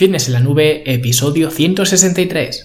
Fitness 0.00 0.28
en 0.28 0.32
la 0.32 0.40
Nube, 0.40 0.82
episodio 0.90 1.50
163. 1.50 2.64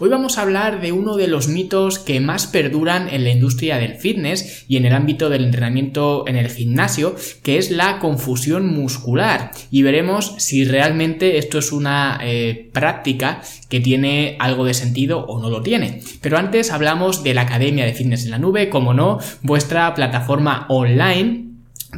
Hoy 0.00 0.10
vamos 0.10 0.38
a 0.38 0.42
hablar 0.42 0.80
de 0.80 0.92
uno 0.92 1.16
de 1.16 1.26
los 1.26 1.48
mitos 1.48 1.98
que 1.98 2.20
más 2.20 2.46
perduran 2.46 3.08
en 3.08 3.24
la 3.24 3.30
industria 3.30 3.78
del 3.78 3.96
fitness 3.96 4.64
y 4.68 4.76
en 4.76 4.86
el 4.86 4.92
ámbito 4.92 5.28
del 5.28 5.44
entrenamiento 5.44 6.22
en 6.28 6.36
el 6.36 6.50
gimnasio, 6.50 7.16
que 7.42 7.58
es 7.58 7.72
la 7.72 7.98
confusión 7.98 8.72
muscular. 8.72 9.50
Y 9.72 9.82
veremos 9.82 10.36
si 10.38 10.64
realmente 10.64 11.38
esto 11.38 11.58
es 11.58 11.72
una 11.72 12.20
eh, 12.22 12.70
práctica 12.72 13.42
que 13.68 13.80
tiene 13.80 14.36
algo 14.38 14.64
de 14.64 14.74
sentido 14.74 15.26
o 15.26 15.40
no 15.40 15.50
lo 15.50 15.62
tiene. 15.62 16.00
Pero 16.20 16.38
antes 16.38 16.70
hablamos 16.70 17.24
de 17.24 17.34
la 17.34 17.42
Academia 17.42 17.84
de 17.84 17.94
Fitness 17.94 18.24
en 18.24 18.30
la 18.30 18.38
Nube, 18.38 18.68
como 18.68 18.94
no, 18.94 19.18
vuestra 19.42 19.92
plataforma 19.94 20.66
online 20.68 21.47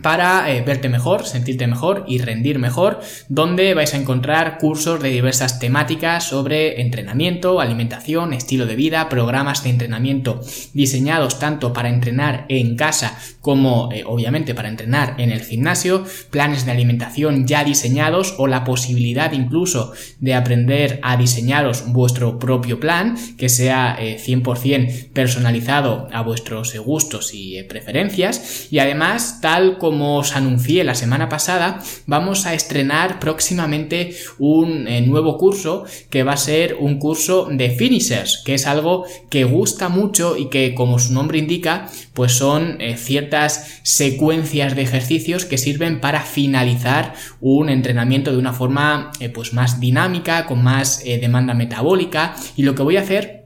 para 0.02 0.50
eh, 0.52 0.62
verte 0.62 0.88
mejor, 0.88 1.26
sentirte 1.26 1.66
mejor 1.66 2.04
y 2.06 2.18
rendir 2.18 2.58
mejor, 2.58 3.00
donde 3.28 3.74
vais 3.74 3.92
a 3.92 3.96
encontrar 3.96 4.58
cursos 4.58 5.02
de 5.02 5.10
diversas 5.10 5.58
temáticas 5.58 6.24
sobre 6.24 6.80
entrenamiento, 6.80 7.60
alimentación, 7.60 8.32
estilo 8.32 8.66
de 8.66 8.76
vida, 8.76 9.08
programas 9.08 9.64
de 9.64 9.70
entrenamiento 9.70 10.40
diseñados 10.74 11.40
tanto 11.40 11.72
para 11.72 11.88
entrenar 11.88 12.46
en 12.48 12.76
casa 12.76 13.18
como 13.40 13.90
eh, 13.92 14.04
obviamente 14.06 14.54
para 14.54 14.68
entrenar 14.68 15.16
en 15.18 15.32
el 15.32 15.40
gimnasio, 15.40 16.04
planes 16.30 16.66
de 16.66 16.72
alimentación 16.72 17.46
ya 17.46 17.64
diseñados 17.64 18.34
o 18.38 18.46
la 18.46 18.64
posibilidad 18.64 19.32
incluso 19.32 19.92
de 20.20 20.34
aprender 20.34 21.00
a 21.02 21.16
diseñaros 21.16 21.84
vuestro 21.92 22.38
propio 22.38 22.78
plan 22.78 23.16
que 23.36 23.48
sea 23.48 23.98
100% 23.98 24.88
eh, 24.88 25.10
personalizado 25.12 26.08
a 26.12 26.22
vuestros 26.22 26.76
gustos 26.78 27.32
y 27.34 27.60
preferencias. 27.64 28.68
Y 28.70 28.78
además 28.78 29.40
tal 29.40 29.78
como 29.80 30.18
os 30.18 30.36
anuncié 30.36 30.84
la 30.84 30.94
semana 30.94 31.28
pasada, 31.28 31.82
vamos 32.06 32.46
a 32.46 32.54
estrenar 32.54 33.18
próximamente 33.18 34.14
un 34.38 34.86
eh, 34.86 35.00
nuevo 35.00 35.36
curso 35.36 35.84
que 36.10 36.22
va 36.22 36.34
a 36.34 36.36
ser 36.36 36.76
un 36.78 37.00
curso 37.00 37.48
de 37.50 37.70
finishers, 37.70 38.42
que 38.44 38.54
es 38.54 38.68
algo 38.68 39.04
que 39.28 39.42
gusta 39.42 39.88
mucho 39.88 40.36
y 40.36 40.48
que 40.48 40.74
como 40.76 41.00
su 41.00 41.12
nombre 41.12 41.38
indica, 41.38 41.88
pues 42.14 42.32
son 42.32 42.80
eh, 42.80 42.96
ciertas 42.96 43.80
secuencias 43.82 44.76
de 44.76 44.82
ejercicios 44.82 45.44
que 45.44 45.58
sirven 45.58 46.00
para 46.00 46.20
finalizar 46.20 47.14
un 47.40 47.70
entrenamiento 47.70 48.30
de 48.30 48.38
una 48.38 48.52
forma 48.52 49.10
eh, 49.18 49.30
pues 49.30 49.52
más 49.52 49.80
dinámica, 49.80 50.46
con 50.46 50.62
más 50.62 51.02
demanda 51.02 51.54
metabólica. 51.54 52.36
Y 52.56 52.62
lo 52.62 52.74
que 52.74 52.82
voy 52.82 52.96
a 52.98 53.00
hacer 53.00 53.39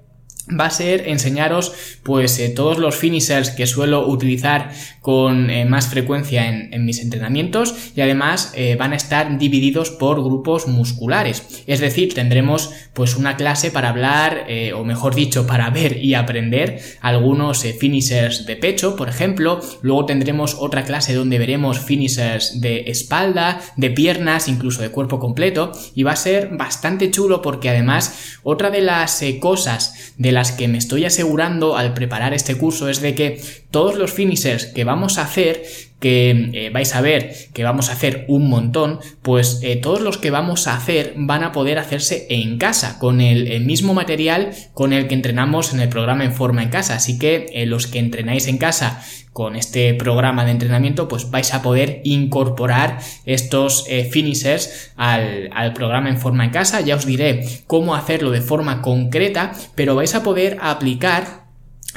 va 0.48 0.66
a 0.66 0.70
ser 0.70 1.08
enseñaros 1.08 1.72
pues 2.02 2.38
eh, 2.38 2.50
todos 2.50 2.78
los 2.78 2.96
finishers 2.96 3.50
que 3.50 3.66
suelo 3.66 4.06
utilizar 4.06 4.70
con 5.00 5.50
eh, 5.50 5.64
más 5.64 5.88
frecuencia 5.88 6.48
en, 6.48 6.84
mis 6.84 7.00
entrenamientos 7.00 7.92
y 7.96 8.00
además 8.02 8.52
eh, 8.54 8.76
van 8.76 8.92
a 8.92 8.96
estar 8.96 9.38
divididos 9.38 9.90
por 9.90 10.22
grupos 10.22 10.66
musculares. 10.66 11.64
Es 11.66 11.80
decir 11.80 12.12
tendremos 12.14 12.70
pues 12.92 13.16
una 13.16 13.36
clase 13.36 13.70
para 13.70 13.88
hablar 13.88 14.46
o 14.74 14.84
mejor 14.84 15.14
dicho 15.14 15.46
para 15.46 15.70
ver 15.70 15.96
y 16.02 16.14
aprender 16.14 16.80
algunos 17.00 17.62
finishers 17.78 18.46
de 18.46 18.56
pecho 18.56 18.96
por 18.96 19.08
ejemplo. 19.08 19.60
Luego 19.82 20.04
tendremos 20.04 20.56
otra 20.58 20.84
clase 20.84 21.14
donde 21.14 21.38
veremos 21.38 21.80
finishers 21.80 22.60
de 22.60 22.84
espalda 22.86 23.60
de 23.76 23.90
piernas 23.90 24.48
incluso 24.48 24.82
de 24.82 24.90
cuerpo 24.90 25.18
completo. 25.18 25.72
Y 25.94 26.02
va 26.02 26.12
a 26.12 26.16
ser 26.16 26.50
bastante 26.52 27.10
chulo 27.10 27.40
porque 27.40 27.70
además 27.70 28.38
otra 28.42 28.70
de 28.70 28.82
las 28.82 29.24
cosas 29.40 30.12
de 30.18 30.33
las 30.34 30.52
que 30.52 30.68
me 30.68 30.78
estoy 30.78 31.04
asegurando 31.04 31.76
al 31.76 31.94
preparar 31.94 32.34
este 32.34 32.56
curso 32.56 32.88
es 32.88 33.00
de 33.00 33.14
que 33.14 33.40
todos 33.74 33.96
los 33.96 34.12
finishers 34.12 34.66
que 34.66 34.84
vamos 34.84 35.18
a 35.18 35.22
hacer 35.22 35.64
que 35.98 36.50
eh, 36.52 36.70
vais 36.70 36.94
a 36.94 37.00
ver 37.00 37.34
que 37.52 37.64
vamos 37.64 37.90
a 37.90 37.94
hacer 37.94 38.24
un 38.28 38.48
montón, 38.48 39.00
pues 39.20 39.58
eh, 39.64 39.74
todos 39.74 40.00
los 40.00 40.16
que 40.16 40.30
vamos 40.30 40.68
a 40.68 40.76
hacer 40.76 41.14
van 41.16 41.42
a 41.42 41.50
poder 41.50 41.80
hacerse 41.80 42.28
en 42.30 42.58
casa, 42.58 43.00
con 43.00 43.20
el, 43.20 43.64
mismo 43.64 43.92
material 43.92 44.50
con 44.74 44.92
el 44.92 45.08
que 45.08 45.14
entrenamos 45.14 45.74
en 45.74 45.80
el 45.80 45.88
programa 45.88 46.24
en 46.24 46.32
forma 46.32 46.62
en 46.62 46.68
casa. 46.68 46.94
Así 46.94 47.18
que 47.18 47.46
eh, 47.52 47.66
los 47.66 47.88
que 47.88 47.98
entrenáis 47.98 48.46
en 48.46 48.58
casa 48.58 49.02
con 49.32 49.56
este 49.56 49.92
programa 49.94 50.44
de 50.44 50.52
entrenamiento, 50.52 51.08
pues 51.08 51.32
vais 51.32 51.52
a 51.52 51.60
poder 51.60 52.00
incorporar 52.04 53.00
estos 53.24 53.86
finishers 54.12 54.92
al, 54.94 55.50
al 55.52 55.72
programa 55.72 56.10
en 56.10 56.18
forma 56.18 56.44
en 56.44 56.50
casa. 56.50 56.80
Ya 56.80 56.94
os 56.94 57.06
diré 57.06 57.44
cómo 57.66 57.96
hacerlo 57.96 58.30
de 58.30 58.40
forma 58.40 58.82
concreta, 58.82 59.50
pero 59.74 59.96
vais 59.96 60.14
a 60.14 60.22
poder 60.22 60.58
aplicar 60.60 61.43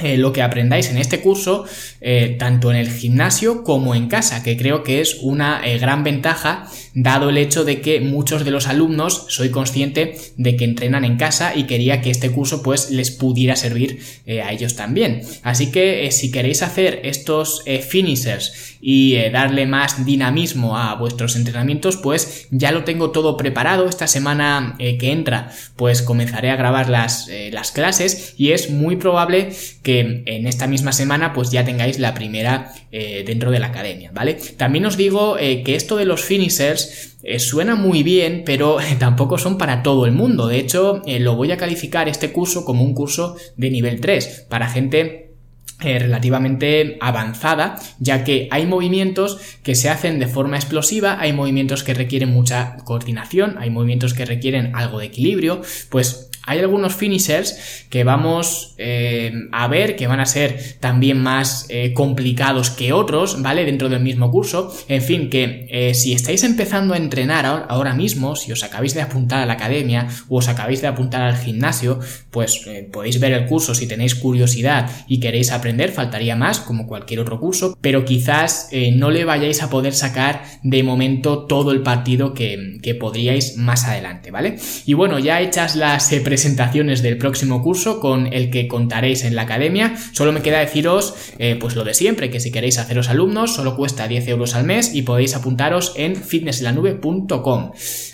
eh, 0.00 0.16
lo 0.16 0.32
que 0.32 0.42
aprendáis 0.42 0.90
en 0.90 0.98
este 0.98 1.20
curso, 1.20 1.64
eh, 2.00 2.36
tanto 2.38 2.70
en 2.70 2.76
el 2.76 2.88
gimnasio 2.88 3.64
como 3.64 3.96
en 3.96 4.06
casa, 4.06 4.44
que 4.44 4.56
creo 4.56 4.84
que 4.84 5.00
es 5.00 5.18
una 5.22 5.60
eh, 5.64 5.76
gran 5.78 6.04
ventaja, 6.04 6.70
dado 6.94 7.30
el 7.30 7.36
hecho 7.36 7.64
de 7.64 7.80
que 7.80 8.00
muchos 8.00 8.44
de 8.44 8.52
los 8.52 8.68
alumnos 8.68 9.26
soy 9.28 9.50
consciente 9.50 10.16
de 10.36 10.54
que 10.54 10.64
entrenan 10.64 11.04
en 11.04 11.16
casa 11.16 11.56
y 11.56 11.64
quería 11.64 12.00
que 12.00 12.10
este 12.10 12.30
curso 12.30 12.62
pues 12.62 12.92
les 12.92 13.10
pudiera 13.10 13.56
servir 13.56 14.00
a 14.44 14.52
ellos 14.52 14.74
también. 14.74 15.22
Así 15.42 15.70
que 15.70 16.10
si 16.10 16.30
queréis 16.32 16.62
hacer 16.62 17.00
estos 17.04 17.62
finishers 17.88 18.76
y 18.80 19.16
darle 19.30 19.66
más 19.66 20.04
dinamismo 20.04 20.76
a 20.76 20.94
vuestros 20.96 21.36
entrenamientos, 21.36 21.96
pues 21.96 22.48
ya 22.50 22.72
lo 22.72 22.82
tengo 22.82 23.10
todo 23.10 23.36
preparado. 23.36 23.88
Esta 23.88 24.08
semana 24.08 24.74
que 24.78 25.12
entra, 25.12 25.52
pues 25.76 26.02
comenzaré 26.02 26.50
a 26.50 26.56
grabar 26.56 26.88
las, 26.88 27.28
las 27.52 27.70
clases 27.70 28.34
y 28.36 28.50
es 28.50 28.70
muy 28.70 28.96
probable 28.96 29.50
que 29.82 29.87
que 29.88 30.22
en 30.26 30.46
esta 30.46 30.66
misma 30.66 30.92
semana 30.92 31.32
pues 31.32 31.50
ya 31.50 31.64
tengáis 31.64 31.98
la 31.98 32.12
primera 32.12 32.74
eh, 32.92 33.24
dentro 33.26 33.50
de 33.50 33.58
la 33.58 33.68
academia, 33.68 34.10
¿vale? 34.12 34.36
También 34.58 34.84
os 34.84 34.98
digo 34.98 35.38
eh, 35.38 35.62
que 35.62 35.76
esto 35.76 35.96
de 35.96 36.04
los 36.04 36.22
finishers 36.22 37.16
eh, 37.22 37.38
suena 37.38 37.74
muy 37.74 38.02
bien, 38.02 38.42
pero 38.44 38.76
tampoco 38.98 39.38
son 39.38 39.56
para 39.56 39.82
todo 39.82 40.04
el 40.04 40.12
mundo. 40.12 40.46
De 40.46 40.58
hecho, 40.58 41.00
lo 41.06 41.36
voy 41.36 41.52
a 41.52 41.56
calificar 41.56 42.06
este 42.06 42.32
curso 42.32 42.66
como 42.66 42.84
un 42.84 42.92
curso 42.92 43.38
de 43.56 43.70
nivel 43.70 44.02
3 44.02 44.44
para 44.50 44.68
gente 44.68 45.32
relativamente 45.80 46.98
avanzada, 47.00 47.78
ya 47.98 48.24
que 48.24 48.48
hay 48.50 48.66
movimientos 48.66 49.38
que 49.62 49.74
se 49.74 49.88
hacen 49.88 50.18
de 50.18 50.26
forma 50.26 50.56
explosiva, 50.56 51.18
hay 51.18 51.32
movimientos 51.32 51.82
que 51.82 51.94
requieren 51.94 52.28
mucha 52.28 52.76
coordinación, 52.84 53.56
hay 53.58 53.70
movimientos 53.70 54.12
que 54.12 54.26
requieren 54.26 54.74
algo 54.74 54.98
de 54.98 55.06
equilibrio, 55.06 55.62
pues 55.88 56.27
hay 56.44 56.60
algunos 56.60 56.94
finishers 56.94 57.86
que 57.90 58.04
vamos 58.04 58.74
eh, 58.78 59.32
a 59.52 59.68
ver 59.68 59.96
que 59.96 60.06
van 60.06 60.20
a 60.20 60.26
ser 60.26 60.78
también 60.80 61.20
más 61.22 61.66
eh, 61.68 61.92
complicados 61.92 62.70
que 62.70 62.92
otros, 62.92 63.42
¿vale? 63.42 63.64
Dentro 63.64 63.88
del 63.88 64.00
mismo 64.00 64.30
curso. 64.30 64.74
En 64.88 65.02
fin, 65.02 65.30
que 65.30 65.66
eh, 65.70 65.94
si 65.94 66.12
estáis 66.12 66.44
empezando 66.44 66.94
a 66.94 66.96
entrenar 66.96 67.66
ahora 67.68 67.94
mismo, 67.94 68.36
si 68.36 68.52
os 68.52 68.62
acabáis 68.64 68.94
de 68.94 69.02
apuntar 69.02 69.42
a 69.42 69.46
la 69.46 69.54
academia 69.54 70.08
o 70.28 70.38
os 70.38 70.48
acabáis 70.48 70.80
de 70.80 70.88
apuntar 70.88 71.22
al 71.22 71.36
gimnasio, 71.36 72.00
pues 72.30 72.60
podéis 72.92 73.20
ver 73.20 73.32
el 73.32 73.46
curso 73.46 73.74
si 73.74 73.86
tenéis 73.86 74.14
curiosidad 74.14 74.90
y 75.08 75.20
queréis 75.20 75.50
aprender, 75.50 75.90
faltaría 75.90 76.36
más, 76.36 76.60
como 76.60 76.86
cualquier 76.86 77.20
otro 77.20 77.40
curso, 77.40 77.76
pero 77.80 78.04
quizás 78.04 78.70
no 78.94 79.10
le 79.10 79.24
vayáis 79.24 79.62
a 79.62 79.70
poder 79.70 79.94
sacar 79.94 80.42
de 80.62 80.82
momento 80.82 81.46
todo 81.46 81.72
el 81.72 81.82
partido 81.82 82.34
que, 82.34 82.78
que 82.82 82.94
podríais 82.94 83.56
más 83.56 83.84
adelante, 83.84 84.30
¿vale? 84.30 84.58
Y 84.86 84.94
bueno, 84.94 85.18
ya 85.18 85.40
hechas 85.40 85.76
las 85.76 86.12
presentaciones 86.28 87.00
del 87.00 87.16
próximo 87.16 87.62
curso 87.62 88.00
con 88.00 88.30
el 88.34 88.50
que 88.50 88.68
contaréis 88.68 89.24
en 89.24 89.34
la 89.34 89.42
academia. 89.42 89.96
Solo 90.12 90.30
me 90.30 90.42
queda 90.42 90.58
deciros 90.58 91.14
eh, 91.38 91.56
pues 91.58 91.74
lo 91.74 91.84
de 91.84 91.94
siempre, 91.94 92.28
que 92.28 92.38
si 92.38 92.52
queréis 92.52 92.76
haceros 92.76 93.08
alumnos 93.08 93.54
solo 93.54 93.76
cuesta 93.76 94.06
10 94.06 94.28
euros 94.28 94.54
al 94.54 94.64
mes 94.64 94.94
y 94.94 95.00
podéis 95.00 95.34
apuntaros 95.34 95.94
en 95.96 96.16
fitnesslanube.com. 96.16 97.70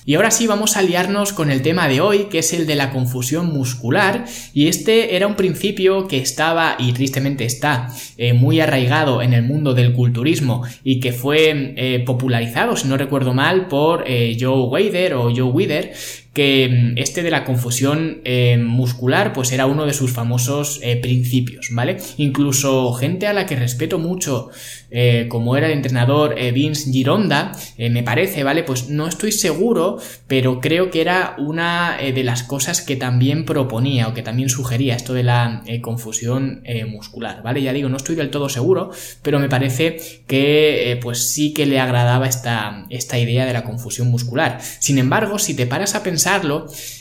Y 0.06 0.14
ahora 0.14 0.30
sí 0.30 0.46
vamos 0.46 0.76
a 0.76 0.82
liarnos 0.82 1.32
con 1.32 1.50
el 1.50 1.60
tema 1.60 1.88
de 1.88 2.00
hoy, 2.00 2.26
que 2.30 2.38
es 2.38 2.52
el 2.52 2.68
de 2.68 2.76
la 2.76 2.92
confusión 2.92 3.52
muscular. 3.52 4.26
Y 4.52 4.68
este 4.68 5.16
era 5.16 5.26
un 5.26 5.34
principio 5.34 6.06
que 6.06 6.18
estaba 6.18 6.76
y 6.78 6.92
tristemente 6.92 7.44
está 7.44 7.88
eh, 8.16 8.32
muy 8.32 8.60
arraigado 8.60 9.22
en 9.22 9.32
el 9.32 9.42
mundo 9.42 9.74
del 9.74 9.92
culturismo 9.92 10.62
y 10.84 11.00
que 11.00 11.12
fue 11.12 11.74
eh, 11.76 12.04
popularizado, 12.06 12.76
si 12.76 12.86
no 12.86 12.96
recuerdo 12.96 13.34
mal, 13.34 13.66
por 13.66 14.04
Joe 14.04 14.68
Wader 14.68 15.14
o 15.14 15.34
Joe 15.34 15.50
Wither, 15.50 15.94
que 16.34 16.68
mm, 16.68 16.98
este 16.98 17.22
de 17.22 17.30
la 17.30 17.44
confusión 17.44 18.20
eh, 18.24 18.58
muscular 18.58 19.32
pues 19.32 19.52
era 19.52 19.66
uno 19.66 19.86
de 19.86 19.94
sus 19.94 20.12
famosos 20.12 20.80
eh, 20.82 20.96
principios, 20.96 21.68
¿vale? 21.70 21.96
Incluso 22.18 22.92
gente 22.92 23.26
a 23.26 23.32
la 23.32 23.46
que 23.46 23.56
respeto 23.56 23.98
mucho 23.98 24.50
eh, 24.90 25.26
como 25.28 25.56
era 25.56 25.68
el 25.68 25.72
entrenador 25.72 26.34
Vince 26.52 26.92
Gironda, 26.92 27.52
me 27.78 28.02
parece, 28.02 28.44
¿vale? 28.44 28.62
Pues 28.62 28.88
no 28.88 29.08
estoy 29.08 29.32
seguro, 29.32 29.98
pero 30.28 30.60
creo 30.60 30.90
que 30.90 31.00
era 31.00 31.34
una 31.38 31.96
de 31.98 32.22
las 32.22 32.44
cosas 32.44 32.80
que 32.80 32.94
también 32.94 33.44
proponía 33.44 34.06
o 34.08 34.14
que 34.14 34.22
también 34.22 34.48
sugería 34.48 34.94
esto 34.94 35.12
de 35.12 35.24
la 35.24 35.62
confusión 35.82 36.62
muscular, 36.88 37.42
¿vale? 37.42 37.60
Ya 37.60 37.72
digo, 37.72 37.88
no 37.88 37.96
estoy 37.96 38.14
del 38.14 38.30
todo 38.30 38.48
seguro, 38.48 38.90
pero 39.22 39.40
me 39.40 39.48
parece 39.48 39.96
que 40.28 40.96
pues 41.02 41.28
sí 41.32 41.52
que 41.52 41.66
le 41.66 41.80
agradaba 41.80 42.28
esta, 42.28 42.86
esta 42.88 43.18
idea 43.18 43.46
de 43.46 43.52
la 43.52 43.64
confusión 43.64 44.08
muscular. 44.08 44.60
Sin 44.60 44.98
embargo, 44.98 45.40
si 45.40 45.54
te 45.54 45.66
paras 45.66 45.96
a 45.96 46.04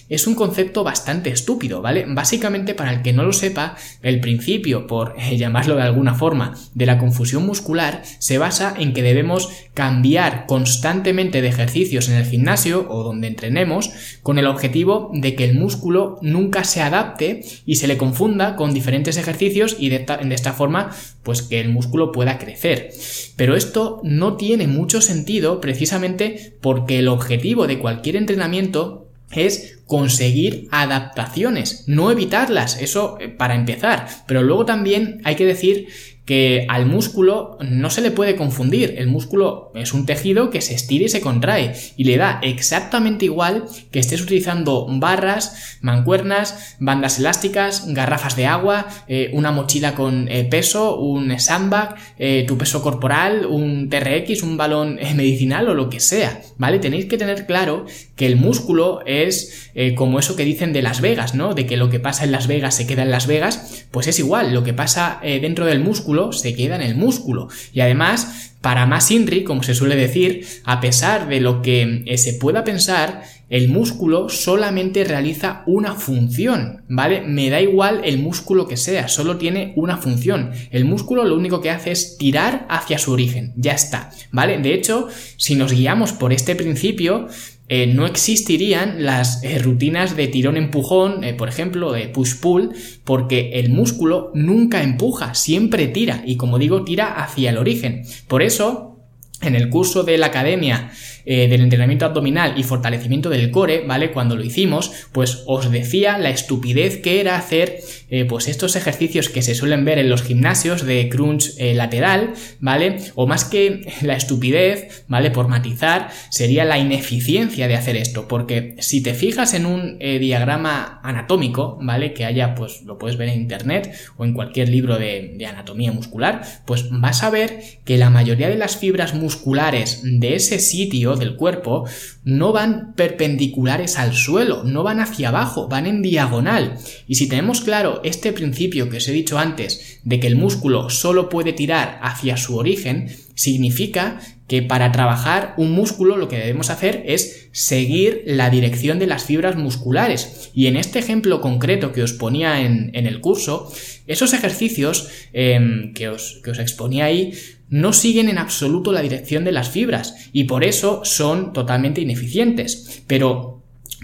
es 0.10 0.28
un 0.28 0.36
concepto 0.36 0.84
bastante 0.84 1.30
estúpido, 1.30 1.82
¿vale? 1.82 2.06
Básicamente, 2.08 2.76
para 2.76 2.94
el 2.94 3.02
que 3.02 3.14
no 3.14 3.24
lo 3.24 3.34
sepa, 3.34 3.76
el 4.02 4.20
principio, 4.20 4.86
por 4.86 5.18
llamarlo 5.38 5.76
de 5.76 5.82
alguna 5.82 6.14
forma, 6.14 6.56
de 6.74 6.86
la 6.86 6.98
confusión 6.98 7.46
muscular 7.46 8.04
se 8.20 8.38
basa 8.38 8.76
en 8.78 8.94
que 8.94 9.02
debemos 9.02 9.50
cambiar 9.74 10.46
constantemente 10.46 11.42
de 11.42 11.48
ejercicios 11.48 12.10
en 12.10 12.16
el 12.16 12.26
gimnasio 12.26 12.86
o 12.90 13.04
donde 13.04 13.28
entrenemos 13.28 13.92
con 14.22 14.38
el 14.38 14.48
objetivo 14.48 15.10
de 15.14 15.36
que 15.36 15.46
el 15.46 15.56
músculo 15.56 16.20
nunca 16.22 16.64
se 16.64 16.82
adapte 16.82 17.44
y 17.66 17.76
se 17.76 17.88
le 17.88 17.98
confunda 17.98 18.56
con 18.56 18.74
diferentes 18.74 19.18
ejercicios 19.18 19.78
y 19.80 19.90
de 19.90 19.98
esta, 19.98 20.18
de 20.18 20.36
esta 20.36 20.54
forma 20.54 20.92
pues 21.24 21.42
que 21.42 21.60
el 21.60 21.70
músculo 21.70 22.12
pueda 22.12 22.38
crecer. 22.38 22.92
Pero 23.36 23.56
esto 23.56 24.02
no 24.04 24.38
tiene 24.38 24.68
mucho 24.68 25.02
sentido 25.02 25.60
precisamente 25.60 26.56
porque 26.62 27.00
el 27.00 27.08
objetivo 27.08 27.66
de 27.66 27.80
cualquier 27.80 28.16
entrenamiento 28.16 29.08
es 29.36 29.80
conseguir 29.86 30.68
adaptaciones, 30.72 31.84
no 31.88 32.10
evitarlas, 32.12 32.82
eso 32.82 33.18
eh, 33.20 33.30
para 33.30 33.56
empezar. 33.56 34.08
Pero 34.26 34.42
luego 34.44 34.66
también 34.66 35.22
hay 35.24 35.36
que 35.36 35.46
decir 35.46 35.88
que 36.26 36.66
al 36.70 36.86
músculo 36.86 37.58
no 37.62 37.90
se 37.90 38.02
le 38.02 38.12
puede 38.12 38.36
confundir. 38.36 38.96
El 38.98 39.08
músculo 39.08 39.72
es 39.76 39.94
un 39.94 40.06
tejido 40.06 40.50
que 40.50 40.62
se 40.62 40.74
estira 40.74 41.06
y 41.06 41.10
se 41.10 41.22
contrae 41.22 41.74
y 41.98 42.06
le 42.06 42.18
da 42.18 42.40
exactamente 42.42 43.26
igual 43.26 43.66
que 43.92 44.00
estés 44.00 44.22
utilizando 44.22 44.88
barras, 44.90 45.78
mancuernas, 45.82 46.78
bandas 46.80 47.20
elásticas, 47.20 47.88
garrafas 47.88 48.38
de 48.38 48.46
agua, 48.46 48.88
eh, 49.08 49.32
una 49.34 49.52
mochila 49.52 49.96
con 49.96 50.30
eh, 50.30 50.46
peso, 50.46 50.98
un 50.98 51.38
sandbag, 51.40 51.96
eh, 52.18 52.46
tu 52.48 52.58
peso 52.58 52.82
corporal, 52.82 53.46
un 53.46 53.90
TRX, 53.90 54.44
un 54.44 54.56
balón 54.56 55.00
medicinal 55.16 55.68
o 55.68 55.74
lo 55.74 55.90
que 55.90 56.00
sea, 56.00 56.42
¿vale? 56.58 56.80
Tenéis 56.80 57.06
que 57.06 57.18
tener 57.18 57.46
claro 57.46 57.86
que 58.16 58.26
el 58.26 58.38
músculo 58.38 59.02
es 59.06 59.72
como 59.96 60.20
eso 60.20 60.36
que 60.36 60.46
dicen 60.46 60.72
de 60.72 60.84
Las 60.84 61.02
Vegas, 61.02 61.34
¿no? 61.34 61.56
De 61.56 61.66
que 61.66 61.78
lo 61.78 61.90
que 61.90 62.00
pasa 62.00 62.24
en 62.24 62.32
Las 62.32 62.46
Vegas 62.48 62.76
se 62.76 62.86
queda 62.86 63.02
en 63.02 63.10
Las 63.10 63.26
Vegas, 63.26 63.86
pues 63.90 64.06
es 64.08 64.20
igual, 64.20 64.54
lo 64.54 64.64
que 64.64 64.74
pasa 64.74 65.20
dentro 65.24 65.66
del 65.66 65.80
músculo 65.80 66.13
se 66.34 66.54
queda 66.54 66.76
en 66.76 66.82
el 66.82 66.96
músculo. 66.96 67.48
Y 67.74 67.82
además, 67.82 68.54
para 68.62 68.86
más 68.86 69.12
INRI, 69.12 69.44
como 69.44 69.64
se 69.64 69.76
suele 69.76 69.96
decir, 69.96 70.46
a 70.64 70.80
pesar 70.80 71.28
de 71.28 71.42
lo 71.42 71.62
que 71.62 72.04
eh, 72.06 72.18
se 72.18 72.34
pueda 72.36 72.64
pensar, 72.64 73.24
el 73.50 73.68
músculo 73.68 74.30
solamente 74.30 75.04
realiza 75.04 75.64
una 75.68 75.94
función, 75.94 76.84
¿vale? 76.88 77.22
Me 77.22 77.50
da 77.50 77.62
igual 77.62 78.02
el 78.04 78.18
músculo 78.18 78.68
que 78.68 78.78
sea, 78.78 79.10
solo 79.10 79.38
tiene 79.38 79.74
una 79.76 79.98
función. 79.98 80.52
El 80.72 80.86
músculo 80.86 81.24
lo 81.24 81.36
único 81.36 81.62
que 81.62 81.70
hace 81.70 81.92
es 81.92 82.18
tirar 82.18 82.66
hacia 82.70 82.98
su 82.98 83.12
origen, 83.12 83.54
ya 83.56 83.74
está, 83.74 84.10
¿vale? 84.32 84.58
De 84.58 84.74
hecho, 84.74 85.08
si 85.38 85.56
nos 85.56 85.72
guiamos 85.74 86.14
por 86.14 86.34
este 86.34 86.56
principio, 86.56 87.28
eh, 87.76 87.88
no 87.88 88.06
existirían 88.06 89.04
las 89.04 89.44
eh, 89.44 89.58
rutinas 89.58 90.16
de 90.16 90.28
tirón-empujón, 90.28 91.24
eh, 91.24 91.34
por 91.34 91.50
ejemplo, 91.50 91.92
de 91.92 92.08
push-pull, 92.08 92.70
porque 93.04 93.54
el 93.54 93.72
músculo 93.72 94.30
nunca 94.36 94.84
empuja, 94.84 95.34
siempre 95.34 95.88
tira, 95.88 96.22
y 96.24 96.38
como 96.38 96.60
digo, 96.60 96.84
tira 96.84 97.16
hacia 97.16 97.50
el 97.50 97.58
origen. 97.58 98.04
Por 98.28 98.44
eso, 98.44 99.00
en 99.42 99.56
el 99.56 99.70
curso 99.70 100.04
de 100.04 100.20
la 100.20 100.28
academia 100.28 100.92
eh, 101.26 101.48
del 101.48 101.62
entrenamiento 101.62 102.06
abdominal 102.06 102.56
y 102.58 102.64
fortalecimiento 102.64 103.30
del 103.30 103.50
core, 103.50 103.86
¿vale? 103.88 104.12
Cuando 104.12 104.36
lo 104.36 104.44
hicimos, 104.44 104.92
pues 105.14 105.44
os 105.48 105.72
decía 105.72 106.18
la 106.18 106.30
estupidez 106.30 107.02
que 107.02 107.22
era 107.22 107.38
hacer 107.38 107.80
eh, 108.10 108.26
pues 108.26 108.50
estos 108.50 108.76
ejercicios 108.76 109.30
que 109.30 109.42
se 109.42 109.56
suelen 109.56 109.86
ver 109.86 110.00
en 110.00 110.10
los 110.10 110.22
gimnasios 110.22 110.86
de 110.86 111.08
crunch 111.08 111.54
eh, 111.58 111.74
lateral, 111.76 112.34
¿vale? 112.60 112.98
O 113.16 113.26
más 113.26 113.46
que 113.46 113.82
la 114.02 114.16
estupidez, 114.18 115.06
¿vale? 115.08 115.32
Por 115.32 115.48
matizar, 115.48 116.10
sería 116.30 116.66
la 116.66 116.78
ineficiencia 116.78 117.70
de 117.70 117.76
hacer 117.76 117.96
esto, 117.96 118.28
porque 118.28 118.76
si 118.80 119.02
te 119.02 119.14
fijas 119.14 119.54
en 119.54 119.66
un 119.66 120.00
diagrama 120.00 121.00
anatómico, 121.04 121.78
¿vale? 121.82 122.14
Que 122.14 122.26
haya, 122.26 122.56
pues 122.56 122.82
lo 122.84 122.98
puedes 122.98 123.18
ver 123.18 123.30
en 123.30 123.42
internet 123.42 123.94
o 124.18 124.26
en 124.26 124.34
cualquier 124.34 124.68
libro 124.70 124.98
de, 124.98 125.36
de 125.38 125.46
anatomía 125.46 125.92
muscular, 125.92 126.42
pues 126.66 126.88
vas 126.90 127.24
a 127.24 127.30
ver 127.30 127.62
que 127.86 127.98
la 127.98 128.10
mayoría 128.10 128.50
de 128.50 128.58
las 128.58 128.78
fibras 128.78 129.14
musculares 129.14 130.02
de 130.04 130.36
ese 130.36 130.60
sitio 130.60 131.13
del 131.16 131.36
cuerpo 131.36 131.86
no 132.24 132.52
van 132.52 132.94
perpendiculares 132.96 133.98
al 133.98 134.14
suelo, 134.14 134.64
no 134.64 134.84
van 134.84 135.00
hacia 135.00 135.30
abajo, 135.30 135.68
van 135.68 135.88
en 135.88 136.02
diagonal. 136.02 136.78
Y 137.08 137.16
si 137.16 137.28
tenemos 137.28 137.62
claro 137.62 138.02
este 138.04 138.34
principio 138.34 138.90
que 138.90 138.98
os 138.98 139.08
he 139.08 139.12
dicho 139.12 139.38
antes, 139.38 140.00
de 140.04 140.20
que 140.20 140.28
el 140.28 140.36
músculo 140.36 140.90
solo 140.90 141.30
puede 141.30 141.54
tirar 141.54 142.00
hacia 142.02 142.38
su 142.38 142.58
origen, 142.58 143.10
significa 143.36 144.20
que 144.48 144.62
para 144.62 144.92
trabajar 144.92 145.54
un 145.58 145.72
músculo 145.72 146.18
lo 146.18 146.28
que 146.28 146.38
debemos 146.38 146.70
hacer 146.70 147.04
es 147.08 147.50
seguir 147.54 148.24
la 148.26 148.50
dirección 148.50 149.00
de 149.00 149.08
las 149.08 149.24
fibras 149.24 149.56
musculares. 149.56 150.52
Y 150.54 150.68
en 150.68 150.76
este 150.76 151.00
ejemplo 151.00 151.42
concreto 151.42 151.92
que 151.92 152.04
os 152.04 152.14
ponía 152.14 152.62
en, 152.62 152.92
el 152.94 153.22
curso, 153.22 153.72
esos 154.08 154.34
ejercicios 154.34 155.10
em, 155.34 155.94
que, 155.94 156.10
os, 156.10 156.42
que 156.44 156.52
os 156.52 156.60
exponía 156.60 157.06
ahí 157.06 157.34
no 157.70 157.94
siguen 157.94 158.30
en 158.30 158.38
absoluto 158.38 158.92
la 158.92 159.02
dirección 159.02 159.44
de 159.44 159.52
las 159.52 159.70
fibras 159.70 160.30
y 160.32 160.44
por 160.44 160.64
eso 160.64 161.02
son 161.06 161.54
totalmente 161.54 162.02
ineficientes. 162.02 163.04
Pero 163.08 163.53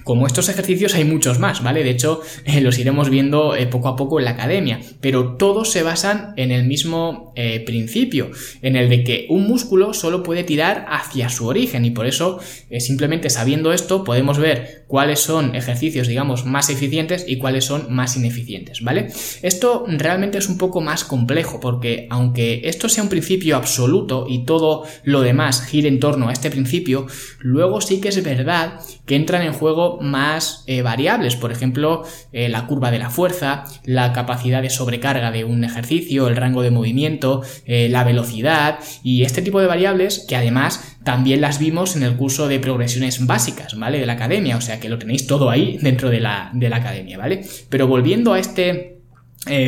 como 0.03 0.27
estos 0.27 0.49
ejercicios 0.49 0.95
hay 0.95 1.03
muchos 1.03 1.39
más, 1.39 1.63
¿vale? 1.63 1.83
De 1.83 1.91
hecho, 1.91 2.21
eh, 2.45 2.61
los 2.61 2.79
iremos 2.79 3.09
viendo 3.09 3.55
eh, 3.55 3.67
poco 3.67 3.87
a 3.87 3.95
poco 3.95 4.19
en 4.19 4.25
la 4.25 4.31
academia, 4.31 4.79
pero 5.01 5.35
todos 5.35 5.71
se 5.71 5.83
basan 5.83 6.33
en 6.37 6.51
el 6.51 6.65
mismo 6.65 7.33
eh, 7.35 7.59
principio, 7.65 8.31
en 8.61 8.75
el 8.75 8.89
de 8.89 9.03
que 9.03 9.27
un 9.29 9.47
músculo 9.47 9.93
solo 9.93 10.23
puede 10.23 10.43
tirar 10.43 10.85
hacia 10.89 11.29
su 11.29 11.47
origen 11.47 11.85
y 11.85 11.91
por 11.91 12.05
eso, 12.05 12.39
simplemente 12.79 13.29
sabiendo 13.29 13.73
esto, 13.73 14.03
podemos 14.03 14.37
ver 14.37 14.85
cuáles 14.87 15.19
son 15.19 15.55
ejercicios, 15.55 16.07
digamos, 16.07 16.45
más 16.45 16.69
eficientes 16.69 17.25
y 17.27 17.37
cuáles 17.37 17.65
son 17.65 17.93
más 17.93 18.17
ineficientes, 18.17 18.81
¿vale? 18.81 19.07
Esto 19.41 19.85
realmente 19.87 20.37
es 20.37 20.49
un 20.49 20.57
poco 20.57 20.81
más 20.81 21.03
complejo 21.03 21.59
porque 21.59 22.07
aunque 22.09 22.61
esto 22.65 22.89
sea 22.89 23.03
un 23.03 23.09
principio 23.09 23.55
absoluto 23.55 24.25
y 24.27 24.45
todo 24.45 24.85
lo 25.03 25.21
demás 25.21 25.65
gire 25.65 25.87
en 25.87 25.99
torno 25.99 26.29
a 26.29 26.33
este 26.33 26.49
principio, 26.49 27.07
luego 27.39 27.81
sí 27.81 28.01
que 28.01 28.09
es 28.09 28.23
verdad 28.23 28.79
que 29.05 29.15
entran 29.15 29.43
en 29.43 29.53
juego 29.53 29.88
más 30.01 30.63
eh, 30.67 30.81
variables, 30.81 31.35
por 31.35 31.51
ejemplo, 31.51 32.03
eh, 32.31 32.49
la 32.49 32.67
curva 32.67 32.91
de 32.91 32.99
la 32.99 33.09
fuerza, 33.09 33.63
la 33.83 34.13
capacidad 34.13 34.61
de 34.61 34.69
sobrecarga 34.69 35.31
de 35.31 35.43
un 35.43 35.63
ejercicio, 35.63 36.27
el 36.27 36.35
rango 36.35 36.61
de 36.61 36.71
movimiento, 36.71 37.41
eh, 37.65 37.89
la 37.89 38.03
velocidad 38.03 38.79
y 39.03 39.23
este 39.23 39.41
tipo 39.41 39.59
de 39.59 39.67
variables 39.67 40.25
que 40.27 40.35
además 40.35 40.97
también 41.03 41.41
las 41.41 41.59
vimos 41.59 41.95
en 41.95 42.03
el 42.03 42.15
curso 42.15 42.47
de 42.47 42.59
progresiones 42.59 43.25
básicas, 43.25 43.77
¿vale? 43.77 43.99
De 43.99 44.05
la 44.05 44.13
academia, 44.13 44.57
o 44.57 44.61
sea 44.61 44.79
que 44.79 44.89
lo 44.89 44.99
tenéis 44.99 45.25
todo 45.27 45.49
ahí 45.49 45.77
dentro 45.81 46.09
de 46.09 46.19
la, 46.19 46.51
de 46.53 46.69
la 46.69 46.77
academia, 46.77 47.17
¿vale? 47.17 47.45
Pero 47.69 47.87
volviendo 47.87 48.33
a 48.33 48.39
este 48.39 48.98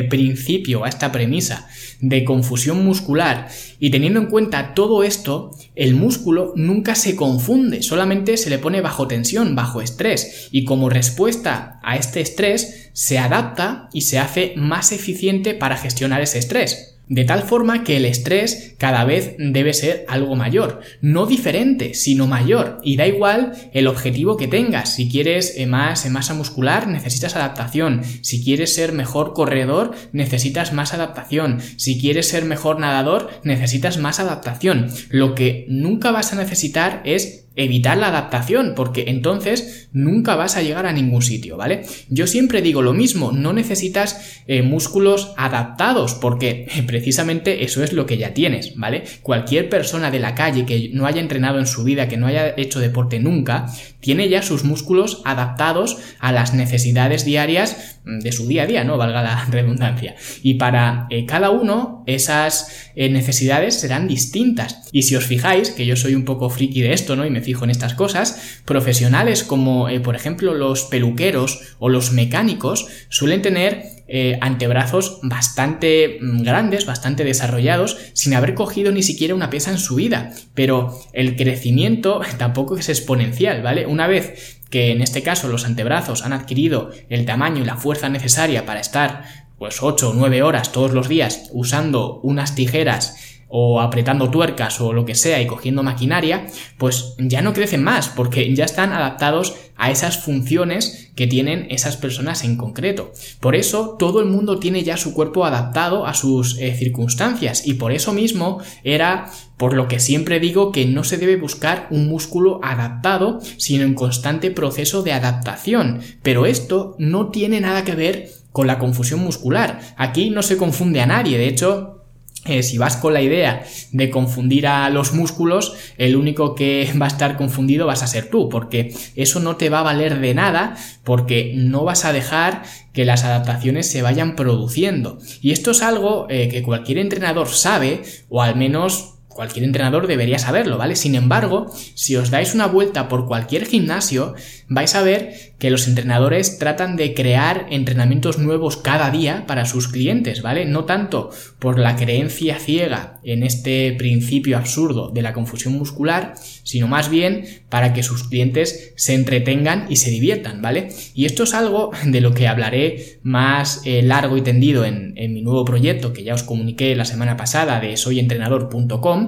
principio, 0.10 0.84
a 0.84 0.90
esta 0.90 1.12
premisa 1.12 1.68
de 2.00 2.24
confusión 2.24 2.84
muscular 2.84 3.48
y 3.80 3.92
teniendo 3.92 4.20
en 4.20 4.28
cuenta 4.28 4.74
todo 4.74 5.04
esto, 5.04 5.52
el 5.76 5.96
músculo 5.96 6.54
nunca 6.56 6.96
se 6.96 7.16
confunde, 7.16 7.84
solamente 7.84 8.38
se 8.38 8.50
le 8.50 8.58
pone 8.58 8.82
bajo 8.82 9.08
tensión, 9.08 9.56
bajo 9.56 9.82
estrés 9.82 10.50
y 10.52 10.66
como 10.66 10.90
respuesta 10.90 11.80
a 11.84 11.96
este 11.96 12.22
estrés 12.22 12.90
se 12.94 13.20
adapta 13.20 13.90
y 13.94 14.02
se 14.02 14.20
hace 14.20 14.54
más 14.58 14.92
eficiente 14.92 15.54
para 15.54 15.78
gestionar 15.78 16.22
ese 16.22 16.40
estrés. 16.40 16.91
De 17.12 17.26
tal 17.26 17.44
forma 17.44 17.84
que 17.84 17.98
el 17.98 18.06
estrés 18.06 18.74
cada 18.78 19.04
vez 19.04 19.36
debe 19.38 19.74
ser 19.74 20.06
algo 20.08 20.38
mayor, 20.38 20.80
no 21.02 21.26
diferente, 21.26 21.94
sino 21.94 22.26
mayor. 22.26 22.80
Y 22.84 22.96
da 22.96 23.06
igual 23.06 23.52
el 23.74 23.88
objetivo 23.88 24.38
que 24.38 24.48
tengas. 24.48 24.96
Si 24.96 25.10
quieres 25.10 25.56
eh, 25.58 25.68
más 25.68 26.10
masa 26.10 26.36
muscular, 26.36 26.88
necesitas 26.88 27.36
adaptación. 27.36 28.02
Si 28.22 28.42
quieres 28.42 28.74
ser 28.74 28.94
mejor 28.94 29.34
corredor, 29.34 29.94
necesitas 30.14 30.72
más 30.72 30.94
adaptación. 30.94 31.60
Si 31.76 32.00
quieres 32.00 32.30
ser 32.30 32.46
mejor 32.46 32.80
nadador, 32.80 33.30
necesitas 33.44 33.98
más 33.98 34.22
adaptación. 34.22 34.90
Lo 35.10 35.36
que 35.36 35.66
nunca 35.68 36.12
vas 36.12 36.32
a 36.32 36.38
necesitar 36.38 37.02
es 37.04 37.41
evitar 37.56 37.98
la 37.98 38.08
adaptación, 38.08 38.74
porque 38.76 39.06
entonces 39.08 39.90
nunca 39.92 40.36
vas 40.36 40.56
a 40.56 40.62
llegar 40.62 40.86
a 40.86 40.94
ningún 40.94 41.22
sitio, 41.22 41.58
¿vale? 41.58 41.84
Yo 42.10 42.26
siempre 42.28 42.62
digo 42.62 42.82
lo 42.82 42.94
mismo, 42.94 43.32
no 43.32 43.52
necesitas 43.52 44.42
eh, 44.48 44.62
músculos 44.62 45.34
adaptados, 45.38 46.14
porque 46.14 46.68
precisamente 46.88 47.64
eso 47.64 47.84
es 47.84 47.92
lo 47.94 48.06
que 48.06 48.18
ya 48.18 48.34
tienes, 48.34 48.76
¿vale? 48.78 49.04
Cualquier 49.22 49.70
persona 49.70 50.12
de 50.12 50.20
la 50.20 50.36
calle 50.36 50.66
que 50.66 50.92
no 50.94 51.06
haya 51.06 51.22
entrenado 51.22 51.60
en 51.60 51.68
su 51.68 51.84
vida, 51.84 52.08
que 52.08 52.18
no 52.18 52.28
haya 52.28 52.54
hecho 52.56 52.80
deporte 52.80 53.20
nunca, 53.20 53.68
tiene 54.00 54.30
ya 54.30 54.42
sus 54.42 54.64
músculos 54.64 55.22
adaptados 55.26 55.98
a 56.20 56.32
las 56.32 56.54
necesidades 56.54 57.26
diarias 57.26 58.00
de 58.06 58.32
su 58.32 58.48
día 58.48 58.64
a 58.64 58.66
día, 58.66 58.84
¿no? 58.84 58.98
Valga 58.98 59.22
la 59.22 59.46
redundancia. 59.50 60.16
Y 60.42 60.56
para 60.56 61.08
eh, 61.10 61.26
cada 61.26 61.52
uno 61.52 62.04
esas 62.08 62.90
eh, 62.96 63.10
necesidades 63.10 63.80
serán 63.80 64.08
distintas. 64.08 64.90
Y 64.92 65.04
si 65.04 65.16
os 65.16 65.26
fijáis, 65.26 65.72
que 65.72 65.86
yo 65.86 65.96
soy 65.96 66.16
un 66.16 66.26
poco 66.26 66.50
friki 66.50 66.82
de 66.82 66.94
esto, 66.94 67.16
¿no? 67.16 67.26
Y 67.26 67.30
me 67.30 67.41
fijo 67.42 67.64
en 67.64 67.72
estas 67.72 67.94
cosas, 67.94 68.62
profesionales 68.66 69.44
como, 69.44 69.90
eh, 69.90 70.00
por 70.00 70.16
ejemplo, 70.16 70.54
los 70.54 70.84
peluqueros 70.84 71.76
o 71.80 71.90
los 71.90 72.12
mecánicos 72.12 72.88
suelen 73.10 73.42
tener 73.42 74.02
antebrazos 74.42 75.20
bastante 75.24 76.18
mm, 76.20 76.42
grandes, 76.42 76.86
bastante 76.86 77.24
desarrollados, 77.24 77.96
sin 78.12 78.34
haber 78.34 78.56
cogido 78.56 78.92
ni 78.92 79.04
siquiera 79.04 79.36
una 79.36 79.50
pesa 79.50 79.72
en 79.72 79.78
su 79.78 79.96
vida. 79.96 80.34
Pero 80.54 81.00
el 81.14 81.38
crecimiento 81.38 82.20
tampoco 82.38 82.78
es 82.78 82.90
exponencial, 82.90 83.62
¿vale? 83.62 83.86
Una 83.86 84.08
vez 84.08 84.60
que 84.72 84.92
en 84.92 85.02
este 85.02 85.22
caso 85.22 85.48
los 85.50 85.66
antebrazos 85.66 86.26
han 86.26 86.34
adquirido 86.34 86.90
el 87.10 87.26
tamaño 87.26 87.62
y 87.62 87.66
la 87.66 87.78
fuerza 87.78 88.10
necesaria 88.10 88.66
para 88.66 88.80
estar 88.80 89.26
pues 89.60 89.84
8 89.84 90.10
o 90.10 90.14
9 90.16 90.42
horas 90.42 90.72
todos 90.72 90.92
los 90.92 91.08
días 91.08 91.50
usando 91.52 92.20
unas 92.24 92.56
tijeras 92.56 93.31
o 93.52 93.82
apretando 93.82 94.32
tuercas 94.32 94.80
o 94.80 94.94
lo 94.94 95.06
que 95.06 95.16
sea 95.16 95.42
y 95.42 95.48
cogiendo 95.48 95.84
maquinaria, 95.84 96.48
pues 96.78 97.16
ya 97.20 97.42
no 97.42 97.54
crecen 97.54 97.84
más 97.84 98.10
porque 98.10 98.56
ya 98.56 98.66
están 98.66 98.94
adaptados 98.94 99.56
a 99.76 99.90
esas 99.90 100.20
funciones 100.20 101.12
que 101.16 101.28
tienen 101.28 101.66
esas 101.70 101.98
personas 101.98 102.44
en 102.44 102.56
concreto. 102.56 103.12
Por 103.40 103.56
eso 103.56 103.96
todo 103.98 104.22
el 104.22 104.28
mundo 104.28 104.60
tiene 104.60 104.84
ya 104.84 104.96
su 104.96 105.14
cuerpo 105.14 105.44
adaptado 105.44 106.06
a 106.06 106.14
sus 106.14 106.58
eh, 106.60 106.76
circunstancias 106.76 107.66
y 107.66 107.74
por 107.74 107.92
eso 107.92 108.14
mismo 108.14 108.60
era 108.84 109.32
por 109.58 109.74
lo 109.74 109.88
que 109.88 110.00
siempre 110.00 110.40
digo 110.40 110.72
que 110.72 110.86
no 110.86 111.04
se 111.04 111.18
debe 111.18 111.36
buscar 111.36 111.88
un 111.90 112.08
músculo 112.08 112.60
adaptado, 112.64 113.40
sino 113.58 113.84
en 113.84 113.96
constante 113.96 114.52
proceso 114.52 115.02
de 115.04 115.14
adaptación. 115.14 116.02
Pero 116.22 116.46
esto 116.46 116.96
no 117.00 117.30
tiene 117.30 117.60
nada 117.60 117.84
que 117.84 117.96
ver 117.96 118.30
con 118.52 118.68
la 118.68 118.80
confusión 118.80 119.22
muscular. 119.22 119.80
Aquí 119.98 120.30
no 120.30 120.44
se 120.44 120.58
confunde 120.58 121.02
a 121.02 121.06
nadie, 121.06 121.38
de 121.38 121.48
hecho, 121.48 122.01
eh, 122.46 122.64
si 122.64 122.80
vas 122.80 122.98
con 122.98 123.14
la 123.14 123.22
idea 123.22 123.64
de 123.92 124.10
confundir 124.10 124.66
a 124.66 124.90
los 124.90 125.14
músculos, 125.14 125.76
el 125.98 126.16
único 126.16 126.56
que 126.56 126.92
va 127.02 127.06
a 127.06 127.10
estar 127.10 127.38
confundido 127.38 127.86
vas 127.86 128.02
a 128.02 128.08
ser 128.08 128.30
tú, 128.30 128.50
porque 128.50 128.94
eso 129.16 129.40
no 129.40 129.58
te 129.58 129.70
va 129.70 129.80
a 129.80 129.84
valer 129.84 130.20
de 130.20 130.34
nada, 130.34 130.76
porque 131.04 131.54
no 131.56 131.84
vas 131.84 132.04
a 132.06 132.14
dejar 132.14 132.64
que 132.94 133.06
las 133.06 133.24
adaptaciones 133.24 133.90
se 133.90 134.02
vayan 134.02 134.36
produciendo. 134.36 135.20
Y 135.42 135.52
esto 135.52 135.72
es 135.72 135.82
algo 135.84 136.26
eh, 136.30 136.50
que 136.50 136.64
cualquier 136.64 136.98
entrenador 136.98 137.48
sabe, 137.48 138.02
o 138.30 138.42
al 138.42 138.56
menos 138.56 139.11
Cualquier 139.34 139.66
entrenador 139.66 140.08
debería 140.08 140.40
saberlo, 140.40 140.78
¿vale? 140.78 140.96
Sin 140.96 141.16
embargo, 141.16 141.74
si 141.96 142.16
os 142.16 142.32
dais 142.32 142.54
una 142.54 142.68
vuelta 142.68 143.08
por 143.08 143.28
cualquier 143.28 143.66
gimnasio, 143.66 144.36
vais 144.68 144.94
a 144.96 145.04
ver 145.04 145.54
que 145.58 145.70
los 145.70 145.88
entrenadores 145.88 146.58
tratan 146.58 146.96
de 146.96 147.14
crear 147.14 147.68
entrenamientos 147.70 148.40
nuevos 148.40 148.78
cada 148.78 149.12
día 149.12 149.46
para 149.48 149.66
sus 149.66 149.88
clientes, 149.88 150.42
¿vale? 150.42 150.66
No 150.66 150.86
tanto 150.86 151.30
por 151.60 151.80
la 151.80 151.96
creencia 151.96 152.58
ciega 152.58 153.20
en 153.24 153.44
este 153.44 153.94
principio 153.94 154.58
absurdo 154.58 155.12
de 155.12 155.22
la 155.22 155.34
confusión 155.34 155.74
muscular, 155.74 156.34
sino 156.64 156.88
más 156.88 157.10
bien 157.10 157.46
para 157.70 157.94
que 157.94 158.04
sus 158.04 158.28
clientes 158.28 158.94
se 158.98 159.14
entretengan 159.14 159.86
y 159.90 159.98
se 159.98 160.10
diviertan, 160.10 160.62
¿vale? 160.62 160.90
Y 161.14 161.26
esto 161.26 161.44
es 161.44 161.54
algo 161.54 161.92
de 162.06 162.22
lo 162.22 162.34
que 162.34 162.48
hablaré 162.48 163.20
más 163.24 163.82
eh, 163.86 164.02
largo 164.02 164.38
y 164.38 164.42
tendido 164.42 164.84
en, 164.84 165.14
en 165.16 165.34
mi 165.34 165.42
nuevo 165.42 165.64
proyecto 165.64 166.12
que 166.12 166.24
ya 166.24 166.34
os 166.34 166.44
comuniqué 166.44 166.96
la 166.96 167.06
semana 167.06 167.38
pasada 167.38 167.80
de 167.80 167.98
soyentrenador.com 167.98 169.21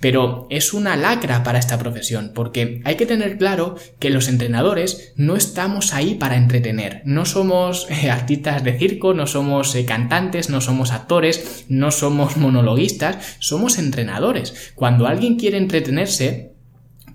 pero 0.00 0.46
es 0.50 0.72
una 0.72 0.96
lacra 0.96 1.42
para 1.42 1.58
esta 1.58 1.78
profesión, 1.78 2.32
porque 2.34 2.80
hay 2.84 2.96
que 2.96 3.06
tener 3.06 3.38
claro 3.38 3.76
que 3.98 4.10
los 4.10 4.28
entrenadores 4.28 5.12
no 5.16 5.36
estamos 5.36 5.92
ahí 5.94 6.14
para 6.14 6.36
entretener, 6.36 7.02
no 7.04 7.24
somos 7.24 7.86
eh, 8.02 8.10
artistas 8.10 8.64
de 8.64 8.78
circo, 8.78 9.14
no 9.14 9.26
somos 9.26 9.74
eh, 9.74 9.84
cantantes, 9.84 10.50
no 10.50 10.60
somos 10.60 10.92
actores, 10.92 11.64
no 11.68 11.90
somos 11.90 12.36
monologuistas, 12.36 13.36
somos 13.38 13.78
entrenadores. 13.78 14.72
Cuando 14.74 15.06
alguien 15.06 15.36
quiere 15.36 15.58
entretenerse, 15.58 16.49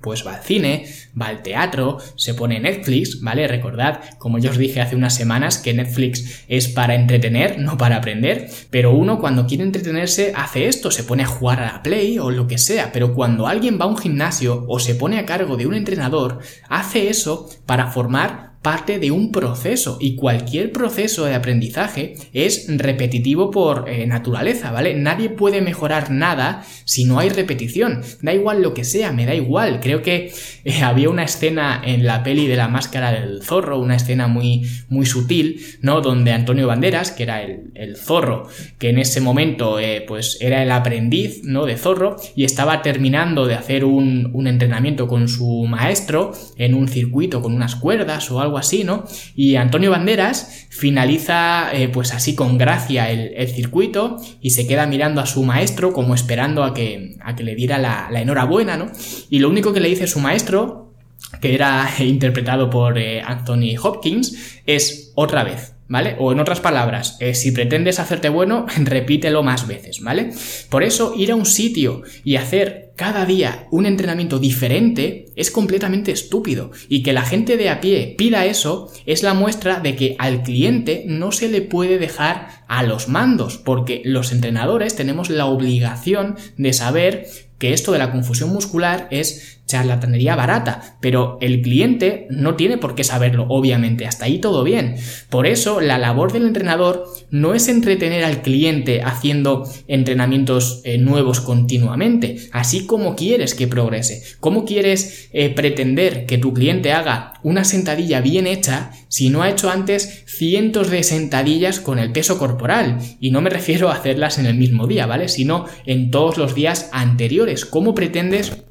pues 0.06 0.26
va 0.26 0.36
al 0.36 0.44
cine, 0.44 0.86
va 1.20 1.30
al 1.30 1.42
teatro, 1.42 1.98
se 2.16 2.36
pone 2.36 2.60
Netflix, 2.60 3.22
¿vale? 3.22 3.48
Recordad, 3.48 4.02
como 4.20 4.38
yo 4.38 4.52
os 4.52 4.58
dije 4.60 4.80
hace 4.80 4.96
unas 4.96 5.16
semanas, 5.16 5.58
que 5.58 5.74
Netflix 5.74 6.44
es 6.48 6.68
para 6.68 6.94
entretener, 6.94 7.58
no 7.58 7.76
para 7.76 7.96
aprender, 7.96 8.48
pero 8.70 8.92
uno 8.92 9.20
cuando 9.20 9.48
quiere 9.48 9.64
entretenerse 9.64 10.32
hace 10.36 10.68
esto, 10.68 10.92
se 10.92 11.04
pone 11.04 11.24
a 11.24 11.26
jugar 11.26 11.60
a 11.60 11.66
la 11.66 11.82
Play 11.82 12.20
o 12.20 12.30
lo 12.30 12.46
que 12.46 12.60
sea, 12.60 12.92
pero 12.94 13.16
cuando 13.16 13.48
alguien 13.48 13.80
va 13.82 13.86
a 13.86 13.88
un 13.88 13.98
gimnasio 13.98 14.66
o 14.68 14.78
se 14.78 14.94
pone 14.94 15.18
a 15.18 15.26
cargo 15.26 15.58
de 15.58 15.66
un 15.66 15.74
entrenador, 15.74 16.38
hace 16.70 17.10
eso 17.10 17.50
para 17.66 17.88
formar 17.88 18.55
parte 18.66 18.98
de 18.98 19.12
un 19.12 19.32
proceso 19.32 20.00
y 20.02 20.16
cualquier 20.16 20.72
proceso 20.72 21.26
de 21.26 21.36
aprendizaje 21.36 22.16
es 22.34 22.66
repetitivo 22.68 23.52
por 23.52 23.88
eh, 23.88 24.08
naturaleza, 24.08 24.72
¿vale? 24.72 24.96
Nadie 24.96 25.30
puede 25.30 25.62
mejorar 25.62 26.10
nada 26.10 26.66
si 26.84 27.06
no 27.06 27.20
hay 27.20 27.30
repetición. 27.30 28.02
Da 28.24 28.34
igual 28.34 28.64
lo 28.64 28.74
que 28.74 28.84
sea, 28.84 29.12
me 29.12 29.28
da 29.28 29.36
igual. 29.36 29.82
Creo 29.82 30.02
que 30.02 30.34
eh, 30.64 30.82
había 30.82 31.12
una 31.12 31.26
escena 31.26 31.80
en 31.86 32.08
la 32.08 32.24
peli 32.24 32.48
de 32.48 32.56
la 32.56 32.68
máscara 32.68 33.12
del 33.12 33.44
zorro, 33.44 33.80
una 33.80 33.98
escena 33.98 34.28
muy, 34.28 34.68
muy 34.90 35.06
sutil, 35.06 35.62
¿no? 35.82 36.02
Donde 36.02 36.32
Antonio 36.32 36.66
Banderas, 36.66 37.12
que 37.12 37.22
era 37.22 37.44
el, 37.44 37.96
zorro, 37.96 38.48
que 38.80 38.90
en 38.90 38.98
ese 38.98 39.22
momento 39.22 39.80
eh, 39.80 40.04
pues 40.08 40.40
era 40.42 40.64
el 40.64 40.72
aprendiz, 40.72 41.44
¿no? 41.44 41.68
De 41.68 41.78
zorro 41.78 42.16
y 42.36 42.46
estaba 42.46 42.82
terminando 42.82 43.46
de 43.46 43.54
hacer 43.54 43.86
un, 43.86 44.32
un 44.34 44.48
entrenamiento 44.48 45.08
con 45.08 45.28
su 45.28 45.68
maestro 45.70 46.32
en 46.58 46.74
un 46.74 46.88
circuito 46.88 47.44
con 47.44 47.54
unas 47.54 47.76
cuerdas 47.76 48.32
o 48.32 48.42
algo 48.42 48.55
así, 48.58 48.84
¿no? 48.84 49.06
Y 49.36 49.56
Antonio 49.56 49.92
Banderas 49.92 50.68
finaliza 50.70 51.72
eh, 51.74 51.90
pues 51.90 52.14
así 52.14 52.36
con 52.36 52.58
gracia 52.58 53.10
el, 53.10 53.48
circuito 53.48 54.18
y 54.42 54.52
se 54.52 54.68
queda 54.68 54.86
mirando 54.88 55.22
a 55.22 55.26
su 55.26 55.44
maestro 55.44 55.94
como 55.94 56.16
esperando 56.16 56.64
a 56.64 56.74
que, 56.74 57.16
a 57.22 57.36
que 57.36 57.44
le 57.44 57.56
diera 57.56 57.78
la, 57.78 58.10
enhorabuena, 58.22 58.78
¿no? 58.78 58.92
Y 59.30 59.40
lo 59.40 59.50
único 59.50 59.74
que 59.74 59.80
le 59.80 59.90
dice 59.90 60.08
su 60.08 60.20
maestro, 60.20 60.94
que 61.42 61.54
era 61.54 61.90
interpretado 62.00 62.70
por 62.70 62.98
eh, 62.98 63.22
Anthony 63.22 63.78
Hopkins, 63.82 64.62
es 64.66 65.12
otra 65.16 65.44
vez. 65.44 65.72
¿Vale? 65.88 66.16
O 66.18 66.32
en 66.32 66.40
otras 66.40 66.62
palabras, 66.62 67.16
eh, 67.20 67.36
si 67.36 67.52
pretendes 67.52 68.00
hacerte 68.00 68.28
bueno, 68.28 68.66
repítelo 68.78 69.44
más 69.44 69.68
veces, 69.68 70.02
¿vale? 70.02 70.32
Por 70.70 70.82
eso 70.82 71.14
ir 71.16 71.32
a 71.32 71.36
un 71.36 71.46
sitio 71.46 72.02
y 72.24 72.38
hacer 72.38 72.85
cada 72.96 73.26
día 73.26 73.68
un 73.72 73.86
entrenamiento 73.86 74.40
diferente 74.40 75.26
es 75.36 75.52
completamente 75.52 76.12
estúpido 76.12 76.72
y 76.88 77.04
que 77.04 77.14
la 77.14 77.24
gente 77.24 77.58
de 77.58 77.70
a 77.70 77.82
pie 77.82 78.16
pida 78.18 78.46
eso 78.46 78.92
es 79.06 79.24
la 79.24 79.34
muestra 79.34 79.80
de 79.80 79.96
que 79.96 80.16
al 80.18 80.44
cliente 80.44 81.04
no 81.08 81.32
se 81.32 81.50
le 81.50 81.62
puede 81.62 82.00
dejar 82.00 82.64
a 82.68 82.84
los 82.84 83.08
mandos 83.10 83.58
porque 83.58 84.02
los 84.06 84.32
entrenadores 84.32 84.96
tenemos 84.96 85.30
la 85.30 85.46
obligación 85.46 86.36
de 86.58 86.74
saber 86.74 87.28
que 87.58 87.74
esto 87.74 87.92
de 87.92 88.00
la 88.00 88.12
confusión 88.12 88.52
muscular 88.52 89.08
es 89.12 89.60
charlatanería 89.66 90.36
barata, 90.36 90.98
pero 91.02 91.38
el 91.42 91.62
cliente 91.62 92.28
no 92.30 92.56
tiene 92.56 92.78
por 92.78 92.96
qué 92.96 93.04
saberlo, 93.04 93.46
obviamente, 93.50 94.06
hasta 94.06 94.26
ahí 94.26 94.40
todo 94.40 94.64
bien. 94.64 94.96
Por 95.30 95.48
eso, 95.48 95.82
la 95.82 95.98
labor 95.98 96.32
del 96.32 96.46
entrenador 96.46 97.06
no 97.32 97.54
es 97.54 97.68
entretener 97.68 98.24
al 98.24 98.42
cliente 98.42 99.02
haciendo 99.02 99.68
entrenamientos 99.88 100.82
eh, 100.84 100.98
nuevos 100.98 101.42
continuamente, 101.42 102.38
así 102.52 102.86
como 102.86 103.16
quieres 103.16 103.56
que 103.56 103.68
progrese. 103.68 104.24
¿Cómo 104.40 104.66
quieres 104.66 105.30
eh, 105.34 105.50
pretender 105.50 106.26
que 106.26 106.38
tu 106.38 106.54
cliente 106.54 106.94
haga 106.94 107.34
una 107.44 107.64
sentadilla 107.64 108.22
bien 108.22 108.48
hecha 108.48 108.92
si 109.08 109.30
no 109.30 109.42
ha 109.42 109.50
hecho 109.50 109.70
antes 109.70 110.24
cientos 110.28 110.90
de 110.90 111.04
sentadillas 111.04 111.80
con 111.80 112.00
el 112.00 112.12
peso 112.12 112.38
corporal? 112.38 113.00
Y 113.20 113.32
no 113.32 113.42
me 113.42 113.50
refiero 113.50 113.90
a 113.90 113.96
hacerlas 113.96 114.38
en 114.38 114.46
el 114.46 114.56
mismo 114.56 114.88
día, 114.88 115.06
¿vale? 115.06 115.28
Sino 115.28 115.66
en 115.86 116.12
todos 116.12 116.38
los 116.38 116.54
días 116.54 116.90
anteriores. 116.92 117.66
¿Cómo 117.66 117.96
pretendes 117.96 118.66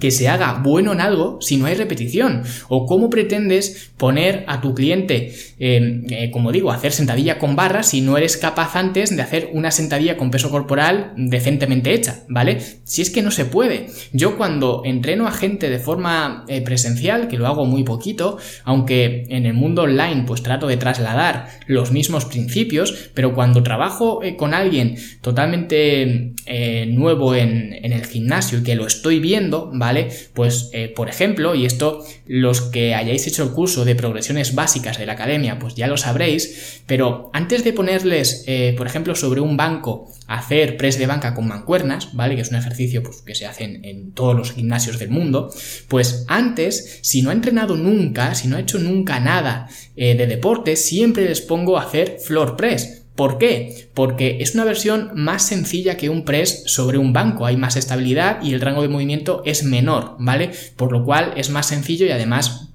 que 0.00 0.10
se 0.10 0.28
haga 0.28 0.60
bueno 0.62 0.92
en 0.92 1.00
algo 1.00 1.38
si 1.40 1.56
no 1.56 1.66
hay 1.66 1.74
repetición? 1.74 2.42
¿O 2.68 2.86
cómo 2.86 3.10
pretendes 3.10 3.90
poner 3.96 4.44
a 4.46 4.60
tu 4.60 4.74
cliente, 4.74 5.34
em, 5.60 6.04
eh, 6.08 6.30
como 6.30 6.52
digo, 6.52 6.72
hacer 6.72 6.90
sentadilla 6.90 7.38
con 7.38 7.54
barras 7.54 7.90
si 7.90 8.00
no 8.00 8.16
eres 8.16 8.38
capaz 8.38 8.76
antes 8.76 9.14
de 9.14 9.20
hacer 9.20 9.50
una 9.52 9.70
sentadilla 9.70 10.16
con 10.16 10.30
peso 10.30 10.50
corporal 10.50 11.12
decentemente 11.16 11.92
hecha? 11.92 12.24
¿Vale? 12.28 12.60
Si 12.84 13.02
es 13.02 13.10
que 13.10 13.20
no 13.20 13.30
se 13.30 13.44
puede. 13.44 13.88
Yo 14.12 14.38
cuando 14.38 14.82
entreno 14.86 15.28
a 15.28 15.32
gente 15.32 15.68
de 15.68 15.78
forma 15.78 16.46
eh, 16.48 16.62
presencial, 16.62 17.28
que 17.28 17.36
lo 17.36 17.46
hago 17.46 17.66
muy 17.66 17.84
poquito, 17.84 18.38
aunque 18.64 19.26
en 19.28 19.44
el 19.44 19.52
mundo 19.52 19.82
online 19.82 20.24
pues 20.26 20.42
trato 20.42 20.66
de 20.66 20.78
trasladar 20.78 21.48
los 21.66 21.92
mismos 21.92 22.24
principios, 22.24 23.10
pero 23.12 23.34
cuando 23.34 23.62
trabajo 23.62 24.22
eh, 24.22 24.36
con 24.36 24.54
alguien 24.54 24.96
totalmente 25.20 26.32
nuevo 26.88 27.34
en, 27.34 27.78
el 27.84 28.06
gimnasio 28.06 28.58
y 28.58 28.62
que 28.62 28.74
lo 28.74 28.86
estoy 28.86 29.20
viendo, 29.20 29.70
¿vale? 29.72 30.08
Pues, 30.34 30.70
por 30.96 31.08
ejemplo, 31.08 31.54
y 31.54 31.64
esto 31.64 32.04
los 32.26 32.62
que 32.62 32.94
hayáis 32.94 33.26
hecho 33.26 33.44
el 33.44 33.50
curso 33.50 33.84
de 33.84 33.94
progresiones 33.94 34.54
básicas 34.54 34.98
de 34.98 35.06
la 35.06 35.12
academia, 35.12 35.49
pues 35.58 35.74
ya 35.74 35.86
lo 35.86 35.96
sabréis, 35.96 36.82
pero 36.86 37.30
antes 37.32 37.64
de 37.64 37.72
ponerles, 37.72 38.44
eh, 38.46 38.74
por 38.76 38.86
ejemplo, 38.86 39.14
sobre 39.14 39.40
un 39.40 39.56
banco, 39.56 40.12
hacer 40.26 40.76
press 40.76 40.98
de 40.98 41.06
banca 41.06 41.34
con 41.34 41.48
mancuernas, 41.48 42.14
¿vale? 42.14 42.36
Que 42.36 42.42
es 42.42 42.50
un 42.50 42.56
ejercicio 42.56 43.02
pues, 43.02 43.22
que 43.22 43.34
se 43.34 43.46
hace 43.46 43.64
en, 43.64 44.12
todos 44.12 44.36
los 44.36 44.52
gimnasios 44.52 44.98
del 44.98 45.10
mundo, 45.10 45.52
pues 45.88 46.24
antes, 46.28 47.00
si 47.02 47.22
no 47.22 47.30
ha 47.30 47.32
entrenado 47.32 47.76
nunca, 47.76 48.34
si 48.34 48.48
no 48.48 48.56
ha 48.56 48.60
hecho 48.60 48.78
nunca 48.78 49.20
nada 49.20 49.68
eh, 49.96 50.14
de 50.14 50.26
deporte, 50.26 50.76
siempre 50.76 51.28
les 51.28 51.40
pongo 51.40 51.78
a 51.78 51.82
hacer 51.82 52.18
floor 52.20 52.56
press. 52.56 53.00
¿Por 53.14 53.36
qué? 53.38 53.90
Porque 53.92 54.38
es 54.40 54.54
una 54.54 54.64
versión 54.64 55.10
más 55.14 55.42
sencilla 55.42 55.96
que 55.96 56.08
un 56.08 56.24
press 56.24 56.62
sobre 56.66 56.96
un 56.96 57.12
banco, 57.12 57.44
hay 57.44 57.56
más 57.56 57.76
estabilidad 57.76 58.42
y 58.42 58.54
el 58.54 58.60
rango 58.60 58.82
de 58.82 58.88
movimiento 58.88 59.42
es 59.44 59.62
menor, 59.62 60.16
¿vale? 60.18 60.52
Por 60.76 60.90
lo 60.90 61.04
cual 61.04 61.34
es 61.36 61.50
más 61.50 61.66
sencillo 61.66 62.06
y 62.06 62.12
además 62.12 62.69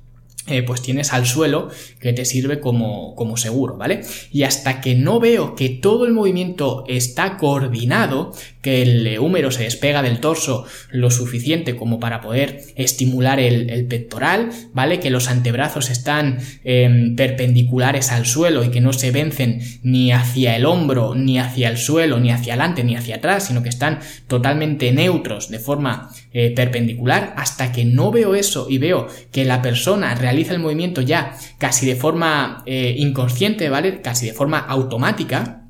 eh, 0.48 0.62
pues 0.62 0.82
tienes 0.82 1.12
al 1.12 1.26
suelo 1.26 1.70
que 2.00 2.14
te 2.14 2.24
sirve 2.24 2.60
como, 2.60 3.16
como, 3.16 3.36
seguro, 3.36 3.78
¿vale? 3.78 4.04
Y 4.32 4.44
hasta 4.44 4.80
que 4.80 4.94
no 4.94 5.20
veo 5.20 5.56
que 5.56 5.70
todo 5.70 6.06
el 6.06 6.14
movimiento 6.14 6.84
está 6.88 7.38
coordinado, 7.38 8.32
que 8.66 8.82
el 8.82 9.20
húmero 9.20 9.52
se 9.52 9.62
despega 9.62 10.02
del 10.02 10.20
torso 10.20 10.66
lo 10.90 11.12
suficiente 11.12 11.76
como 11.76 12.00
para 12.00 12.20
poder 12.20 12.62
estimular 12.76 13.40
el, 13.40 13.86
pectoral, 13.86 14.50
¿vale? 14.74 15.00
Que 15.00 15.12
los 15.12 15.30
antebrazos 15.30 15.92
están 15.92 16.40
em, 16.64 17.16
perpendiculares 17.16 18.12
al 18.12 18.26
suelo 18.26 18.64
y 18.64 18.72
que 18.72 18.82
no 18.82 18.92
se 18.92 19.12
vencen 19.12 19.62
ni 19.84 20.12
hacia 20.12 20.56
el 20.56 20.66
hombro, 20.66 21.14
ni 21.14 21.38
hacia 21.38 21.70
el 21.70 21.78
suelo, 21.78 22.20
ni 22.20 22.32
hacia 22.32 22.54
adelante, 22.54 22.84
ni 22.84 22.96
hacia 22.96 23.18
atrás, 23.18 23.46
sino 23.46 23.62
que 23.62 23.70
están 23.70 24.00
totalmente 24.26 24.92
neutros 24.92 25.52
de 25.52 25.60
forma 25.60 26.10
eh, 26.34 26.52
perpendicular, 26.56 27.36
hasta 27.38 27.72
que 27.72 27.86
no 27.86 28.10
veo 28.10 28.34
eso 28.34 28.66
y 28.68 28.80
veo 28.80 29.06
que 29.32 29.46
la 29.46 29.62
persona 29.62 30.16
realiza 30.16 30.54
el 30.54 30.60
movimiento 30.60 31.02
ya 31.02 31.38
casi 31.60 31.86
de 31.86 31.96
forma 31.96 32.64
eh, 32.66 32.96
inconsciente, 32.98 33.70
¿vale? 33.70 34.02
Casi 34.02 34.26
de 34.26 34.34
forma 34.34 34.58
automática, 34.58 35.68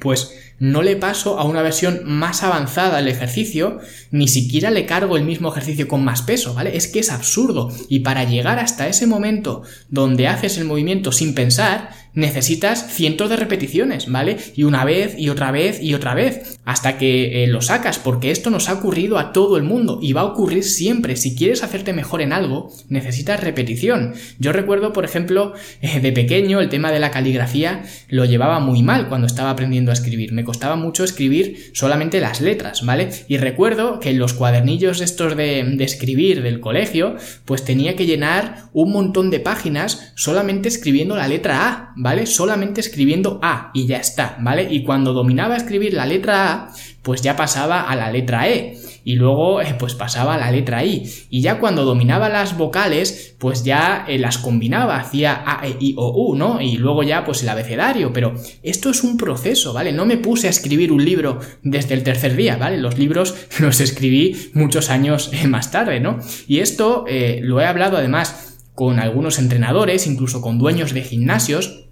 pues 0.00 0.41
no 0.62 0.82
le 0.82 0.94
paso 0.94 1.40
a 1.40 1.44
una 1.44 1.60
versión 1.60 2.02
más 2.04 2.44
avanzada 2.44 2.98
del 2.98 3.08
ejercicio, 3.08 3.80
ni 4.12 4.28
siquiera 4.28 4.70
le 4.70 4.86
cargo 4.86 5.16
el 5.16 5.24
mismo 5.24 5.50
ejercicio 5.50 5.88
con 5.88 6.04
más 6.04 6.22
peso, 6.22 6.54
¿vale? 6.54 6.76
Es 6.76 6.86
que 6.86 7.00
es 7.00 7.10
absurdo. 7.10 7.72
Y 7.88 8.00
para 8.00 8.22
llegar 8.22 8.60
hasta 8.60 8.86
ese 8.86 9.08
momento 9.08 9.62
donde 9.88 10.28
haces 10.28 10.58
el 10.58 10.64
movimiento 10.64 11.10
sin 11.10 11.34
pensar, 11.34 11.90
necesitas 12.14 12.92
cientos 12.92 13.30
de 13.30 13.36
repeticiones, 13.36 14.10
¿vale? 14.10 14.36
Y 14.54 14.64
una 14.64 14.84
vez 14.84 15.14
y 15.18 15.28
otra 15.28 15.50
vez 15.50 15.82
y 15.82 15.94
otra 15.94 16.14
vez, 16.14 16.58
hasta 16.64 16.98
que 16.98 17.44
eh, 17.44 17.46
lo 17.46 17.62
sacas, 17.62 17.98
porque 17.98 18.30
esto 18.30 18.50
nos 18.50 18.68
ha 18.68 18.74
ocurrido 18.74 19.18
a 19.18 19.32
todo 19.32 19.56
el 19.56 19.62
mundo 19.62 19.98
y 20.02 20.12
va 20.12 20.22
a 20.22 20.26
ocurrir 20.26 20.64
siempre. 20.64 21.16
Si 21.16 21.34
quieres 21.34 21.62
hacerte 21.62 21.92
mejor 21.92 22.22
en 22.22 22.32
algo, 22.32 22.70
necesitas 22.88 23.40
repetición. 23.40 24.14
Yo 24.38 24.52
recuerdo, 24.52 24.92
por 24.92 25.04
ejemplo, 25.04 25.54
eh, 25.82 26.00
de 26.00 26.12
pequeño 26.12 26.60
el 26.60 26.68
tema 26.68 26.92
de 26.92 27.00
la 27.00 27.10
caligrafía 27.10 27.82
lo 28.08 28.24
llevaba 28.24 28.60
muy 28.60 28.82
mal 28.82 29.08
cuando 29.08 29.26
estaba 29.26 29.50
aprendiendo 29.50 29.90
a 29.90 29.94
escribir. 29.94 30.32
Me 30.32 30.44
costaba 30.44 30.76
mucho 30.76 31.04
escribir 31.04 31.70
solamente 31.72 32.20
las 32.20 32.40
letras, 32.40 32.84
¿vale? 32.84 33.10
Y 33.28 33.38
recuerdo 33.38 34.00
que 34.00 34.10
en 34.10 34.18
los 34.18 34.34
cuadernillos 34.34 35.00
estos 35.00 35.36
de, 35.36 35.64
de 35.64 35.84
escribir 35.84 36.42
del 36.42 36.60
colegio, 36.60 37.16
pues 37.44 37.64
tenía 37.64 37.96
que 37.96 38.06
llenar 38.06 38.64
un 38.72 38.92
montón 38.92 39.30
de 39.30 39.40
páginas 39.40 40.12
solamente 40.14 40.68
escribiendo 40.68 41.16
la 41.16 41.28
letra 41.28 41.68
A, 41.68 41.92
¿vale? 42.02 42.26
Solamente 42.26 42.80
escribiendo 42.80 43.38
A 43.42 43.70
y 43.72 43.86
ya 43.86 43.98
está, 43.98 44.36
¿vale? 44.40 44.66
Y 44.68 44.82
cuando 44.82 45.12
dominaba 45.12 45.56
escribir 45.56 45.94
la 45.94 46.04
letra 46.04 46.52
A, 46.52 46.72
pues 47.02 47.22
ya 47.22 47.36
pasaba 47.36 47.82
a 47.82 47.94
la 47.94 48.10
letra 48.10 48.48
E 48.48 48.76
y 49.04 49.14
luego 49.14 49.60
eh, 49.60 49.76
pues 49.78 49.94
pasaba 49.94 50.34
a 50.34 50.38
la 50.38 50.50
letra 50.50 50.84
I 50.84 51.08
y 51.30 51.42
ya 51.42 51.58
cuando 51.58 51.84
dominaba 51.84 52.28
las 52.28 52.56
vocales 52.56 53.36
pues 53.38 53.62
ya 53.62 54.04
eh, 54.08 54.18
las 54.18 54.38
combinaba, 54.38 54.96
hacía 54.96 55.44
A, 55.46 55.64
E, 55.66 55.76
I, 55.78 55.94
O, 55.96 56.12
U, 56.28 56.36
¿no? 56.36 56.60
Y 56.60 56.76
luego 56.76 57.04
ya 57.04 57.24
pues 57.24 57.44
el 57.44 57.48
abecedario, 57.48 58.12
pero 58.12 58.34
esto 58.64 58.90
es 58.90 59.04
un 59.04 59.16
proceso, 59.16 59.72
¿vale? 59.72 59.92
No 59.92 60.04
me 60.04 60.16
puse 60.16 60.48
a 60.48 60.50
escribir 60.50 60.90
un 60.90 61.04
libro 61.04 61.38
desde 61.62 61.94
el 61.94 62.02
tercer 62.02 62.34
día, 62.34 62.56
¿vale? 62.56 62.78
Los 62.78 62.98
libros 62.98 63.36
los 63.60 63.80
escribí 63.80 64.50
muchos 64.54 64.90
años 64.90 65.30
eh, 65.32 65.46
más 65.46 65.70
tarde, 65.70 66.00
¿no? 66.00 66.18
Y 66.48 66.58
esto 66.58 67.04
lo 67.42 67.60
he 67.60 67.66
hablado 67.66 67.96
además 67.96 68.48
con 68.74 68.98
algunos 68.98 69.38
entrenadores, 69.38 70.06
incluso 70.06 70.40
con 70.40 70.58
dueños 70.58 70.92
de 70.92 71.02
gimnasios, 71.02 71.91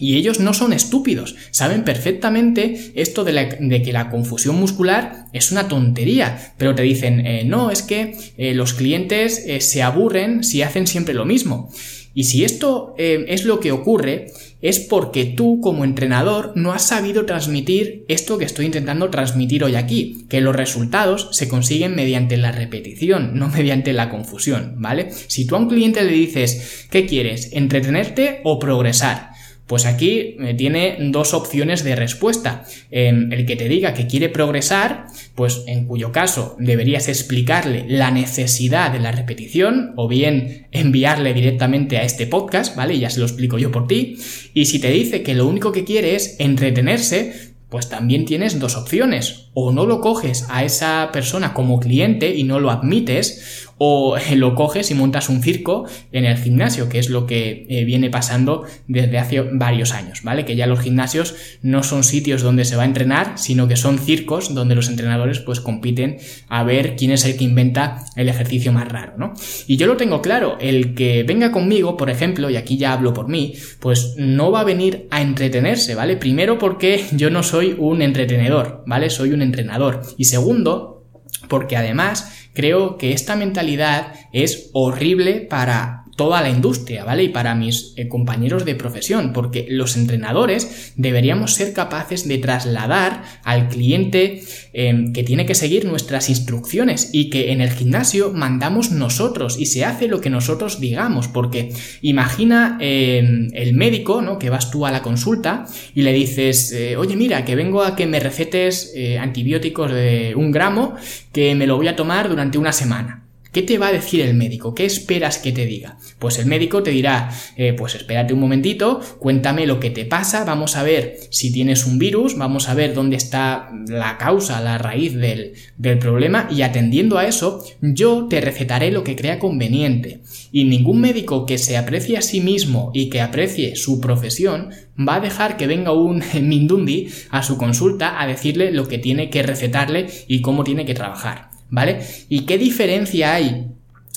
y 0.00 0.16
ellos 0.16 0.40
no 0.40 0.54
son 0.54 0.72
estúpidos, 0.72 1.36
saben 1.50 1.84
perfectamente 1.84 2.92
esto 2.94 3.22
de, 3.22 3.82
que 3.84 3.92
la 3.92 4.10
confusión 4.10 4.56
muscular 4.56 5.26
es 5.32 5.52
una 5.52 5.68
tontería, 5.68 6.54
pero 6.56 6.74
te 6.74 6.82
dicen, 6.82 7.26
eh, 7.26 7.44
no, 7.44 7.70
es 7.70 7.82
que 7.82 8.16
eh, 8.38 8.54
los 8.54 8.72
clientes 8.72 9.44
eh, 9.46 9.60
se 9.60 9.82
aburren 9.82 10.42
si 10.42 10.62
hacen 10.62 10.86
siempre 10.86 11.14
lo 11.14 11.26
mismo. 11.26 11.70
Y 12.12 12.24
si 12.24 12.42
esto 12.44 12.96
es 12.98 13.44
lo 13.44 13.60
que 13.60 13.70
ocurre, 13.70 14.32
es 14.62 14.80
porque 14.80 15.24
tú 15.24 15.60
como 15.60 15.84
entrenador 15.84 16.52
no 16.56 16.72
has 16.72 16.88
sabido 16.88 17.24
transmitir 17.24 18.04
esto 18.08 18.36
que 18.36 18.44
estoy 18.44 18.66
intentando 18.66 19.10
transmitir 19.10 19.62
hoy 19.62 19.76
aquí, 19.76 20.26
que 20.28 20.40
los 20.40 20.56
resultados 20.56 21.28
se 21.30 21.48
consiguen 21.48 21.94
mediante 21.94 22.36
la 22.36 22.50
repetición, 22.50 23.38
no 23.38 23.48
mediante 23.48 23.92
la 23.92 24.10
confusión, 24.10 24.74
¿vale? 24.78 25.10
Si 25.28 25.46
tú 25.46 25.54
a 25.54 25.58
un 25.58 25.68
cliente 25.68 26.02
le 26.02 26.12
dices, 26.12 26.86
¿qué 26.90 27.06
quieres? 27.06 27.50
¿Entretenerte 27.52 28.40
o 28.42 28.58
progresar? 28.58 29.30
Pues 29.70 29.86
aquí 29.86 30.34
eh, 30.40 30.54
tiene 30.58 30.96
dos 30.98 31.32
opciones 31.32 31.84
de 31.84 31.94
respuesta. 31.94 32.64
Em, 32.90 33.32
el 33.32 33.46
que 33.46 33.54
te 33.54 33.68
diga 33.68 33.94
que 33.94 34.08
quiere 34.08 34.28
progresar, 34.28 35.06
pues 35.36 35.62
en 35.68 35.86
cuyo 35.86 36.10
caso 36.10 36.56
deberías 36.58 37.06
explicarle 37.06 37.84
la 37.86 38.10
necesidad 38.10 38.90
de 38.90 38.98
la 38.98 39.12
repetición 39.12 39.92
o 39.94 40.08
bien 40.08 40.66
enviarle 40.72 41.34
directamente 41.34 41.98
a 41.98 42.02
este 42.02 42.26
podcast, 42.26 42.74
¿vale? 42.74 42.98
Ya 42.98 43.10
se 43.10 43.20
lo 43.20 43.26
explico 43.26 43.58
yo 43.58 43.70
por 43.70 43.86
ti. 43.86 44.16
Y 44.54 44.64
si 44.64 44.80
te 44.80 44.90
dice 44.90 45.22
que 45.22 45.36
lo 45.36 45.46
único 45.46 45.70
que 45.70 45.84
quiere 45.84 46.16
es 46.16 46.34
entretenerse, 46.40 47.52
pues 47.68 47.88
también 47.88 48.24
tienes 48.24 48.58
dos 48.58 48.74
opciones. 48.74 49.49
O 49.52 49.72
no 49.72 49.86
lo 49.86 50.00
coges 50.00 50.46
a 50.48 50.64
esa 50.64 51.10
persona 51.12 51.54
como 51.54 51.80
cliente 51.80 52.34
y 52.34 52.44
no 52.44 52.60
lo 52.60 52.70
admites, 52.70 53.68
o 53.82 54.16
lo 54.36 54.54
coges 54.54 54.90
y 54.90 54.94
montas 54.94 55.28
un 55.28 55.42
circo 55.42 55.86
en 56.12 56.26
el 56.26 56.36
gimnasio, 56.36 56.88
que 56.88 56.98
es 56.98 57.08
lo 57.08 57.26
que 57.26 57.66
eh, 57.68 57.84
viene 57.84 58.10
pasando 58.10 58.64
desde 58.86 59.18
hace 59.18 59.40
varios 59.40 59.92
años, 59.92 60.22
¿vale? 60.22 60.44
Que 60.44 60.54
ya 60.54 60.66
los 60.66 60.80
gimnasios 60.80 61.34
no 61.62 61.82
son 61.82 62.04
sitios 62.04 62.42
donde 62.42 62.66
se 62.66 62.76
va 62.76 62.82
a 62.82 62.86
entrenar, 62.86 63.38
sino 63.38 63.66
que 63.68 63.76
son 63.76 63.98
circos 63.98 64.54
donde 64.54 64.74
los 64.74 64.88
entrenadores 64.88 65.40
pues 65.40 65.60
compiten 65.60 66.18
a 66.48 66.62
ver 66.62 66.94
quién 66.96 67.10
es 67.10 67.24
el 67.24 67.38
que 67.38 67.44
inventa 67.44 68.04
el 68.16 68.28
ejercicio 68.28 68.70
más 68.70 68.86
raro, 68.86 69.14
¿no? 69.16 69.32
Y 69.66 69.78
yo 69.78 69.86
lo 69.86 69.96
tengo 69.96 70.20
claro, 70.20 70.58
el 70.60 70.94
que 70.94 71.22
venga 71.22 71.50
conmigo, 71.50 71.96
por 71.96 72.10
ejemplo, 72.10 72.50
y 72.50 72.56
aquí 72.56 72.76
ya 72.76 72.92
hablo 72.92 73.14
por 73.14 73.28
mí, 73.28 73.54
pues 73.80 74.14
no 74.18 74.50
va 74.50 74.60
a 74.60 74.64
venir 74.64 75.08
a 75.10 75.22
entretenerse, 75.22 75.94
¿vale? 75.94 76.18
Primero 76.18 76.58
porque 76.58 77.06
yo 77.12 77.30
no 77.30 77.42
soy 77.42 77.74
un 77.78 78.02
entretenedor, 78.02 78.84
¿vale? 78.86 79.08
Soy 79.08 79.32
un 79.32 79.39
entrenador. 79.42 80.02
Y 80.16 80.24
segundo, 80.24 81.04
porque 81.48 81.76
además 81.76 82.48
creo 82.52 82.96
que 82.98 83.12
esta 83.12 83.36
mentalidad 83.36 84.14
es 84.32 84.70
horrible 84.72 85.40
para 85.48 85.99
toda 86.20 86.42
la 86.42 86.50
industria, 86.50 87.02
¿vale? 87.02 87.22
Y 87.22 87.28
para 87.30 87.54
mis 87.54 87.94
eh, 87.96 88.06
compañeros 88.06 88.66
de 88.66 88.74
profesión, 88.74 89.32
porque 89.32 89.66
los 89.70 89.96
entrenadores 89.96 90.92
deberíamos 90.94 91.54
ser 91.54 91.72
capaces 91.72 92.28
de 92.28 92.36
trasladar 92.36 93.22
al 93.42 93.68
cliente 93.68 94.42
em, 94.74 95.14
que 95.14 95.22
tiene 95.22 95.46
que 95.46 95.54
seguir 95.54 95.86
nuestras 95.86 96.28
instrucciones 96.28 97.08
y 97.14 97.30
que 97.30 97.52
en 97.52 97.62
el 97.62 97.70
gimnasio 97.70 98.34
mandamos 98.34 98.90
nosotros 98.90 99.58
y 99.58 99.64
se 99.64 99.86
hace 99.86 100.08
lo 100.08 100.20
que 100.20 100.28
nosotros 100.28 100.78
digamos, 100.78 101.26
porque 101.26 101.72
imagina 102.02 102.76
em, 102.82 103.48
el 103.54 103.72
médico, 103.72 104.20
¿no? 104.20 104.38
Que 104.38 104.50
vas 104.50 104.70
tú 104.70 104.84
a 104.84 104.90
la 104.90 105.00
consulta 105.00 105.64
y 105.94 106.02
le 106.02 106.12
dices, 106.12 106.70
eh, 106.72 106.98
oye, 106.98 107.16
mira, 107.16 107.46
que 107.46 107.56
vengo 107.56 107.82
a 107.82 107.96
que 107.96 108.06
me 108.06 108.20
recetes 108.20 108.92
eh, 108.94 109.16
antibióticos 109.16 109.90
de 109.90 110.34
un 110.36 110.52
gramo 110.52 110.96
que 111.32 111.54
me 111.54 111.66
lo 111.66 111.78
voy 111.78 111.88
a 111.88 111.96
tomar 111.96 112.28
durante 112.28 112.58
una 112.58 112.72
semana. 112.72 113.29
¿Qué 113.52 113.62
te 113.62 113.78
va 113.78 113.88
a 113.88 113.92
decir 113.92 114.20
el 114.20 114.34
médico? 114.34 114.76
¿Qué 114.76 114.84
esperas 114.84 115.38
que 115.38 115.50
te 115.50 115.66
diga? 115.66 115.98
Pues 116.20 116.38
el 116.38 116.46
médico 116.46 116.84
te 116.84 116.92
dirá, 116.92 117.30
eh, 117.56 117.72
pues 117.72 117.96
espérate 117.96 118.32
un 118.32 118.38
momentito, 118.38 119.00
cuéntame 119.18 119.66
lo 119.66 119.80
que 119.80 119.90
te 119.90 120.04
pasa, 120.04 120.44
vamos 120.44 120.76
a 120.76 120.84
ver 120.84 121.18
si 121.30 121.52
tienes 121.52 121.84
un 121.84 121.98
virus, 121.98 122.38
vamos 122.38 122.68
a 122.68 122.74
ver 122.74 122.94
dónde 122.94 123.16
está 123.16 123.70
la 123.88 124.18
causa, 124.18 124.60
la 124.60 124.78
raíz 124.78 125.16
del, 125.16 125.54
del 125.78 125.98
problema 125.98 126.48
y 126.48 126.62
atendiendo 126.62 127.18
a 127.18 127.26
eso, 127.26 127.64
yo 127.80 128.28
te 128.28 128.40
recetaré 128.40 128.92
lo 128.92 129.02
que 129.02 129.16
crea 129.16 129.40
conveniente. 129.40 130.20
Y 130.52 130.64
ningún 130.64 131.00
médico 131.00 131.44
que 131.44 131.58
se 131.58 131.76
aprecie 131.76 132.18
a 132.18 132.22
sí 132.22 132.40
mismo 132.40 132.92
y 132.94 133.10
que 133.10 133.20
aprecie 133.20 133.74
su 133.74 134.00
profesión 134.00 134.70
va 134.96 135.16
a 135.16 135.20
dejar 135.20 135.56
que 135.56 135.66
venga 135.66 135.92
un 135.92 136.22
Mindundi 136.40 137.08
a 137.30 137.42
su 137.42 137.56
consulta 137.56 138.22
a 138.22 138.28
decirle 138.28 138.70
lo 138.70 138.86
que 138.86 138.98
tiene 138.98 139.28
que 139.28 139.42
recetarle 139.42 140.06
y 140.28 140.40
cómo 140.40 140.62
tiene 140.62 140.86
que 140.86 140.94
trabajar. 140.94 141.49
¿Vale? 141.70 142.00
¿Y 142.28 142.40
qué 142.40 142.58
diferencia 142.58 143.34
hay 143.34 143.66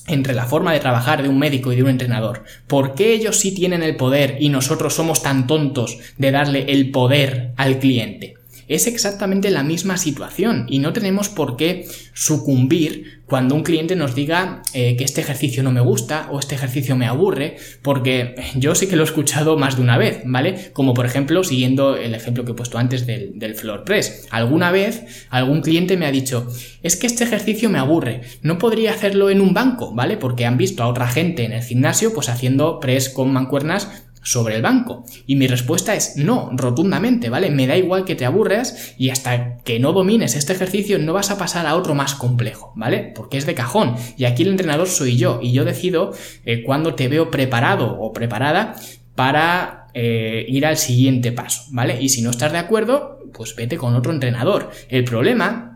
entre 0.07 0.33
la 0.33 0.45
forma 0.45 0.73
de 0.73 0.79
trabajar 0.79 1.23
de 1.23 1.29
un 1.29 1.39
médico 1.39 1.71
y 1.71 1.77
de 1.77 1.83
un 1.83 1.89
entrenador. 1.89 2.43
¿Por 2.67 2.93
qué 2.93 3.13
ellos 3.13 3.37
sí 3.37 3.53
tienen 3.53 3.83
el 3.83 3.95
poder 3.95 4.37
y 4.39 4.49
nosotros 4.49 4.93
somos 4.93 5.23
tan 5.23 5.47
tontos 5.47 5.97
de 6.17 6.31
darle 6.31 6.65
el 6.73 6.91
poder 6.91 7.53
al 7.55 7.79
cliente? 7.79 8.35
Es 8.67 8.87
exactamente 8.87 9.51
la 9.51 9.63
misma 9.63 9.97
situación 9.97 10.65
y 10.69 10.79
no 10.79 10.93
tenemos 10.93 11.29
por 11.29 11.57
qué 11.57 11.87
sucumbir 12.13 13.23
cuando 13.25 13.55
un 13.55 13.63
cliente 13.63 13.95
nos 13.95 14.13
diga 14.13 14.61
eh, 14.73 14.95
que 14.95 15.03
este 15.03 15.21
ejercicio 15.21 15.63
no 15.63 15.71
me 15.71 15.81
gusta 15.81 16.27
o 16.31 16.39
este 16.39 16.55
ejercicio 16.55 16.95
me 16.95 17.07
aburre, 17.07 17.57
porque 17.81 18.35
yo 18.55 18.75
sí 18.75 18.87
que 18.87 18.95
lo 18.95 19.01
he 19.01 19.05
escuchado 19.05 19.57
más 19.57 19.75
de 19.75 19.81
una 19.81 19.97
vez, 19.97 20.21
¿vale? 20.25 20.71
Como 20.73 20.93
por 20.93 21.05
ejemplo, 21.05 21.43
siguiendo 21.43 21.95
el 21.95 22.13
ejemplo 22.13 22.45
que 22.45 22.51
he 22.51 22.55
puesto 22.55 22.77
antes 22.77 23.07
del, 23.07 23.39
del 23.39 23.55
floor 23.55 23.85
press. 23.85 24.27
Alguna 24.29 24.71
vez 24.71 25.25
algún 25.29 25.61
cliente 25.61 25.97
me 25.97 26.05
ha 26.05 26.11
dicho, 26.11 26.47
es 26.83 26.95
que 26.95 27.07
este 27.07 27.23
ejercicio 27.23 27.69
me 27.69 27.79
aburre, 27.79 28.21
no 28.43 28.59
podría 28.59 28.91
hacerlo 28.91 29.29
en 29.29 29.41
un 29.41 29.53
banco, 29.53 29.95
¿vale? 29.95 30.17
Porque 30.17 30.45
han 30.45 30.57
visto 30.57 30.83
a 30.83 30.87
otra 30.87 31.07
gente 31.07 31.45
en 31.45 31.53
el 31.53 31.63
gimnasio 31.63 32.13
pues 32.13 32.29
haciendo 32.29 32.79
press 32.79 33.09
con 33.09 33.33
mancuernas 33.33 34.02
sobre 34.23 34.55
el 34.55 34.61
banco? 34.61 35.05
Y 35.27 35.35
mi 35.35 35.47
respuesta 35.47 35.95
es 35.95 36.17
no, 36.17 36.49
rotundamente, 36.53 37.29
¿vale? 37.29 37.49
Me 37.49 37.67
da 37.67 37.77
igual 37.77 38.05
que 38.05 38.15
te 38.15 38.25
aburras 38.25 38.95
y 38.97 39.09
hasta 39.09 39.57
que 39.59 39.79
no 39.79 39.93
domines 39.93 40.35
este 40.35 40.53
ejercicio 40.53 40.97
no 40.99 41.13
vas 41.13 41.31
a 41.31 41.37
pasar 41.37 41.67
a 41.67 41.75
otro 41.75 41.93
más 41.93 42.15
complejo, 42.15 42.73
¿vale? 42.75 43.11
Porque 43.15 43.37
es 43.37 43.45
de 43.45 43.53
cajón. 43.53 43.95
Y 44.17 44.25
aquí 44.25 44.43
el 44.43 44.49
entrenador 44.49 44.87
soy 44.87 45.17
yo 45.17 45.39
y 45.41 45.51
yo 45.51 45.65
decido 45.65 46.13
eh, 46.45 46.63
cuando 46.63 46.95
te 46.95 47.07
veo 47.07 47.29
preparado 47.29 47.99
o 47.99 48.13
preparada 48.13 48.75
para 49.15 49.87
eh, 49.93 50.45
ir 50.47 50.65
al 50.65 50.77
siguiente 50.77 51.31
paso, 51.31 51.63
¿vale? 51.71 52.01
Y 52.01 52.09
si 52.09 52.21
no 52.21 52.31
estás 52.31 52.51
de 52.51 52.57
acuerdo, 52.57 53.19
pues 53.33 53.55
vete 53.55 53.77
con 53.77 53.95
otro 53.95 54.11
entrenador. 54.11 54.71
El 54.89 55.03
problema 55.03 55.72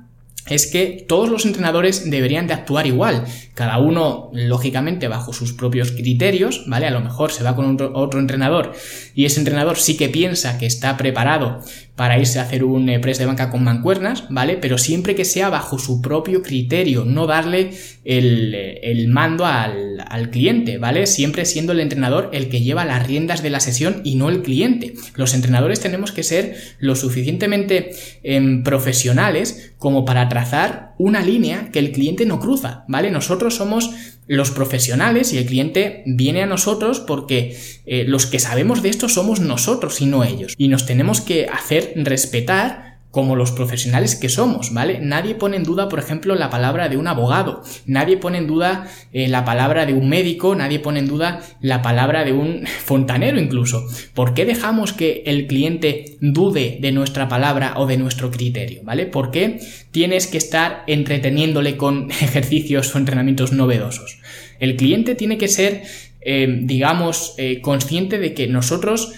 es 0.49 0.67
que 0.67 1.05
todos 1.07 1.29
los 1.29 1.45
entrenadores 1.45 2.09
deberían 2.09 2.47
de 2.47 2.53
actuar 2.53 2.87
igual, 2.87 3.25
cada 3.53 3.79
uno 3.79 4.29
lógicamente 4.33 5.07
bajo 5.07 5.33
sus 5.33 5.53
propios 5.53 5.91
criterios, 5.91 6.63
¿vale? 6.67 6.85
A 6.85 6.91
lo 6.91 7.01
mejor 7.01 7.31
se 7.31 7.43
va 7.43 7.55
con 7.55 7.77
otro, 7.93 8.19
entrenador 8.19 8.73
y 9.15 9.25
ese 9.25 9.39
entrenador 9.39 9.77
sí 9.77 9.97
que 9.97 10.09
piensa 10.09 10.57
que 10.57 10.65
está 10.65 10.95
preparado 10.97 11.61
para 11.95 12.19
irse 12.19 12.37
a 12.37 12.43
hacer 12.43 12.63
un 12.63 12.87
eh, 12.89 12.99
press 12.99 13.17
de 13.17 13.25
banca 13.25 13.49
con 13.49 13.63
mancuernas, 13.63 14.25
¿vale? 14.29 14.57
Pero 14.57 14.77
siempre 14.77 15.15
que 15.15 15.25
sea 15.25 15.49
bajo 15.49 15.79
su 15.79 16.01
propio 16.01 16.43
criterio, 16.43 17.05
no 17.05 17.25
darle 17.25 17.71
el, 18.05 18.53
eh, 18.53 19.05
mando 19.07 19.47
al, 19.47 20.05
al, 20.07 20.29
cliente, 20.29 20.77
¿vale? 20.77 21.07
Siempre 21.07 21.45
siendo 21.45 21.71
el 21.71 21.79
entrenador 21.79 22.29
el 22.33 22.49
que 22.49 22.61
lleva 22.61 22.85
las 22.85 23.07
riendas 23.07 23.41
de 23.41 23.49
la 23.49 23.59
sesión 23.59 24.01
y 24.03 24.13
no 24.13 24.29
el 24.29 24.43
cliente. 24.43 24.93
Los 25.15 25.33
entrenadores 25.33 25.79
tenemos 25.79 26.11
que 26.11 26.21
ser 26.21 26.55
lo 26.77 26.95
suficientemente 26.95 27.89
em, 28.21 28.63
profesionales 28.63 29.73
como 29.77 30.05
para 30.05 30.27
trazar 30.27 30.95
una 30.97 31.21
línea 31.21 31.69
que 31.71 31.79
el 31.79 31.91
cliente 31.91 32.25
no 32.25 32.39
cruza, 32.39 32.83
¿vale? 32.87 33.11
Nosotros 33.11 33.55
somos 33.55 33.91
los 34.25 34.51
profesionales 34.51 35.31
y 35.33 35.37
el 35.37 35.45
cliente 35.45 36.03
viene 36.05 36.41
a 36.41 36.47
nosotros 36.47 36.99
porque 36.99 37.57
eh, 37.85 38.03
los 38.05 38.25
que 38.25 38.39
sabemos 38.39 38.81
de 38.81 38.89
esto 38.89 39.07
somos 39.07 39.39
nosotros 39.39 40.01
y 40.01 40.05
no 40.05 40.23
ellos. 40.23 40.55
Y 40.57 40.67
nos 40.67 40.85
tenemos 40.85 41.21
que 41.21 41.45
hacer 41.45 41.93
respetar 41.95 42.86
como 43.17 43.35
los 43.35 43.51
profesionales 43.51 44.15
que 44.15 44.29
somos, 44.29 44.71
¿vale? 44.75 44.99
Nadie 45.01 45.33
pone 45.33 45.57
en 45.57 45.63
duda, 45.63 45.89
por 45.89 45.97
ejemplo, 45.97 46.35
la 46.35 46.51
palabra 46.51 46.87
de 46.87 46.97
un 46.97 47.07
abogado, 47.07 47.63
nadie 47.87 48.15
pone 48.17 48.37
en 48.37 48.45
duda 48.45 48.87
eh, 49.11 49.27
la 49.27 49.43
palabra 49.43 49.87
de 49.87 49.95
un 49.95 50.07
médico, 50.07 50.53
nadie 50.53 50.77
pone 50.77 50.99
en 50.99 51.07
duda 51.07 51.41
la 51.59 51.81
palabra 51.81 52.23
de 52.25 52.33
un 52.33 52.67
fontanero 52.85 53.39
incluso. 53.39 53.87
¿Por 54.13 54.35
qué 54.35 54.45
dejamos 54.45 54.93
que 54.93 55.23
el 55.25 55.47
cliente 55.47 56.17
dude 56.21 56.77
de 56.79 56.91
nuestra 56.91 57.27
palabra 57.27 57.73
o 57.77 57.87
de 57.87 57.97
nuestro 57.97 58.29
criterio, 58.29 58.81
¿vale? 58.83 59.07
¿Por 59.07 59.31
qué 59.31 59.61
tienes 59.89 60.27
que 60.27 60.37
estar 60.37 60.83
entreteniéndole 60.85 61.75
con 61.75 62.11
ejercicios 62.21 62.93
o 62.93 62.99
entrenamientos 62.99 63.51
novedosos? 63.51 64.19
El 64.59 64.75
cliente 64.75 65.15
tiene 65.15 65.39
que 65.39 65.47
ser, 65.47 65.81
eh, 66.21 66.59
digamos, 66.61 67.33
eh, 67.39 67.61
consciente 67.61 68.19
de 68.19 68.35
que 68.35 68.45
nosotros 68.45 69.11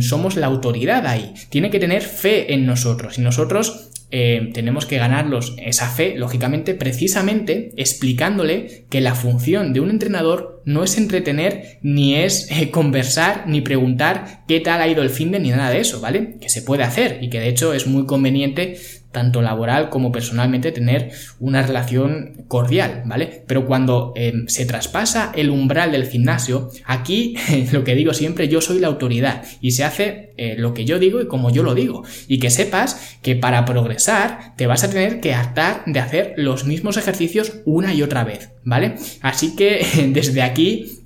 Somos 0.00 0.36
la 0.36 0.46
autoridad 0.46 1.06
ahí. 1.06 1.34
Tiene 1.48 1.70
que 1.70 1.78
tener 1.78 2.02
fe 2.02 2.52
en 2.52 2.66
nosotros 2.66 3.18
y 3.18 3.22
nosotros 3.22 3.90
em, 4.10 4.52
tenemos 4.52 4.86
que 4.86 4.98
ganarlos 4.98 5.54
esa 5.58 5.88
fe, 5.88 6.14
lógicamente, 6.16 6.74
precisamente 6.74 7.72
explicándole 7.76 8.84
que 8.90 9.00
la 9.00 9.14
función 9.14 9.72
de 9.72 9.80
un 9.80 9.90
entrenador 9.90 10.62
no 10.64 10.84
es 10.84 10.98
entretener, 10.98 11.78
ni 11.82 12.14
es 12.14 12.50
eh, 12.50 12.70
conversar, 12.70 13.44
ni 13.46 13.60
preguntar 13.60 14.44
qué 14.46 14.60
tal 14.60 14.80
ha 14.82 14.88
ido 14.88 15.02
el 15.02 15.10
fin 15.10 15.30
de, 15.30 15.40
ni 15.40 15.50
nada 15.50 15.70
de 15.70 15.80
eso, 15.80 16.00
¿vale? 16.00 16.36
Que 16.40 16.48
se 16.48 16.62
puede 16.62 16.82
hacer 16.82 17.18
y 17.22 17.30
que 17.30 17.40
de 17.40 17.48
hecho 17.48 17.72
es 17.72 17.86
muy 17.86 18.06
conveniente 18.06 18.76
tanto 19.14 19.40
laboral 19.40 19.88
como 19.88 20.12
personalmente, 20.12 20.72
tener 20.72 21.12
una 21.40 21.62
relación 21.62 22.44
cordial, 22.48 23.04
¿vale? 23.06 23.44
Pero 23.46 23.64
cuando 23.64 24.12
em, 24.16 24.46
se 24.48 24.66
traspasa 24.66 25.32
el 25.34 25.48
umbral 25.48 25.92
del 25.92 26.06
gimnasio, 26.06 26.70
aquí 26.84 27.36
lo 27.72 27.84
que 27.84 27.94
digo 27.94 28.12
siempre, 28.12 28.48
yo 28.48 28.60
soy 28.60 28.80
la 28.80 28.88
autoridad 28.88 29.42
y 29.62 29.70
se 29.70 29.84
hace 29.84 30.34
eh, 30.36 30.56
lo 30.58 30.74
que 30.74 30.84
yo 30.84 30.98
digo 30.98 31.22
y 31.22 31.26
como 31.26 31.50
yo 31.50 31.62
lo 31.62 31.74
digo. 31.74 32.02
Y 32.28 32.38
que 32.38 32.50
sepas 32.50 33.16
que 33.22 33.36
para 33.36 33.64
progresar 33.64 34.54
te 34.56 34.66
vas 34.66 34.84
a 34.84 34.90
tener 34.90 35.20
que 35.20 35.32
hartar 35.32 35.84
de 35.86 36.00
hacer 36.00 36.34
los 36.36 36.66
mismos 36.66 36.98
ejercicios 36.98 37.60
una 37.64 37.94
y 37.94 38.02
otra 38.02 38.24
vez, 38.24 38.50
¿vale? 38.64 38.96
Así 39.22 39.56
que 39.56 40.10
desde 40.12 40.42
aquí 40.42 41.03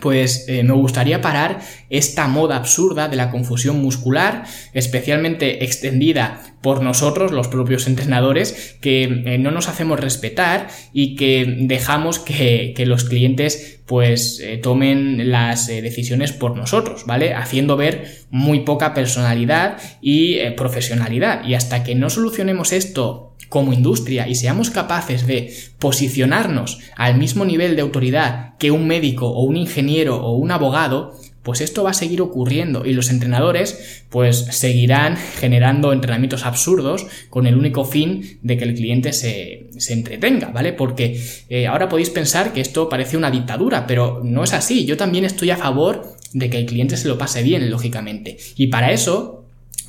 pues 0.00 0.46
eh, 0.48 0.62
me 0.62 0.74
gustaría 0.74 1.20
parar 1.20 1.60
esta 1.88 2.26
moda 2.28 2.56
absurda 2.56 3.08
de 3.08 3.16
la 3.16 3.30
confusión 3.30 3.80
muscular, 3.80 4.44
especialmente 4.72 5.64
extendida 5.64 6.40
por 6.62 6.82
nosotros, 6.82 7.32
los 7.32 7.48
propios 7.48 7.86
entrenadores, 7.86 8.76
que 8.80 9.04
eh, 9.04 9.38
no 9.38 9.50
nos 9.50 9.68
hacemos 9.68 10.00
respetar 10.00 10.68
y 10.92 11.16
que 11.16 11.56
dejamos 11.60 12.18
que, 12.18 12.74
los 12.86 13.04
clientes 13.04 13.82
pues 13.86 14.40
eh, 14.40 14.56
tomen 14.56 15.30
las 15.30 15.66
decisiones 15.66 16.32
por 16.32 16.56
nosotros, 16.56 17.04
¿vale? 17.06 17.34
Haciendo 17.34 17.76
ver 17.76 18.24
muy 18.30 18.60
poca 18.60 18.94
personalidad 18.94 19.76
y 20.00 20.38
profesionalidad. 20.56 21.44
Y 21.44 21.54
hasta 21.54 21.84
que 21.84 21.94
no 21.94 22.08
solucionemos 22.08 22.72
esto 22.72 23.29
como 23.48 23.72
industria 23.72 24.28
y 24.28 24.34
seamos 24.34 24.70
capaces 24.70 25.26
de 25.26 25.52
posicionarnos 25.78 26.78
al 26.96 27.18
mismo 27.18 27.44
nivel 27.44 27.76
de 27.76 27.82
autoridad 27.82 28.56
que 28.58 28.70
un 28.70 28.86
médico 28.86 29.28
o 29.28 29.42
un 29.42 29.56
ingeniero 29.56 30.16
o 30.16 30.36
un 30.36 30.50
abogado, 30.50 31.14
pues 31.42 31.60
esto 31.60 31.82
va 31.82 31.90
a 31.90 31.94
seguir 31.94 32.20
ocurriendo 32.20 32.84
y 32.84 32.92
los 32.92 33.10
entrenadores 33.10 34.04
pues 34.10 34.36
seguirán 34.50 35.16
generando 35.16 35.92
entrenamientos 35.92 36.44
absurdos 36.44 37.06
con 37.30 37.46
el 37.46 37.56
único 37.56 37.84
fin 37.84 38.38
de 38.42 38.58
que 38.58 38.64
el 38.64 38.74
cliente 38.74 39.12
se, 39.12 39.70
entretenga, 39.88 40.48
¿vale? 40.48 40.72
Porque 40.72 41.20
eh, 41.48 41.66
ahora 41.66 41.88
podéis 41.88 42.10
pensar 42.10 42.52
que 42.52 42.60
esto 42.60 42.88
parece 42.88 43.16
una 43.16 43.30
dictadura, 43.30 43.86
pero 43.86 44.20
no 44.22 44.44
es 44.44 44.52
así. 44.52 44.84
Yo 44.84 44.96
también 44.96 45.24
estoy 45.24 45.50
a 45.50 45.56
favor 45.56 46.16
de 46.32 46.50
que 46.50 46.58
el 46.58 46.66
cliente 46.66 46.96
se 46.96 47.08
lo 47.08 47.18
pase 47.18 47.42
bien, 47.42 47.70
lógicamente. 47.70 48.36
Y 48.56 48.66
para 48.66 48.92
eso 48.92 49.39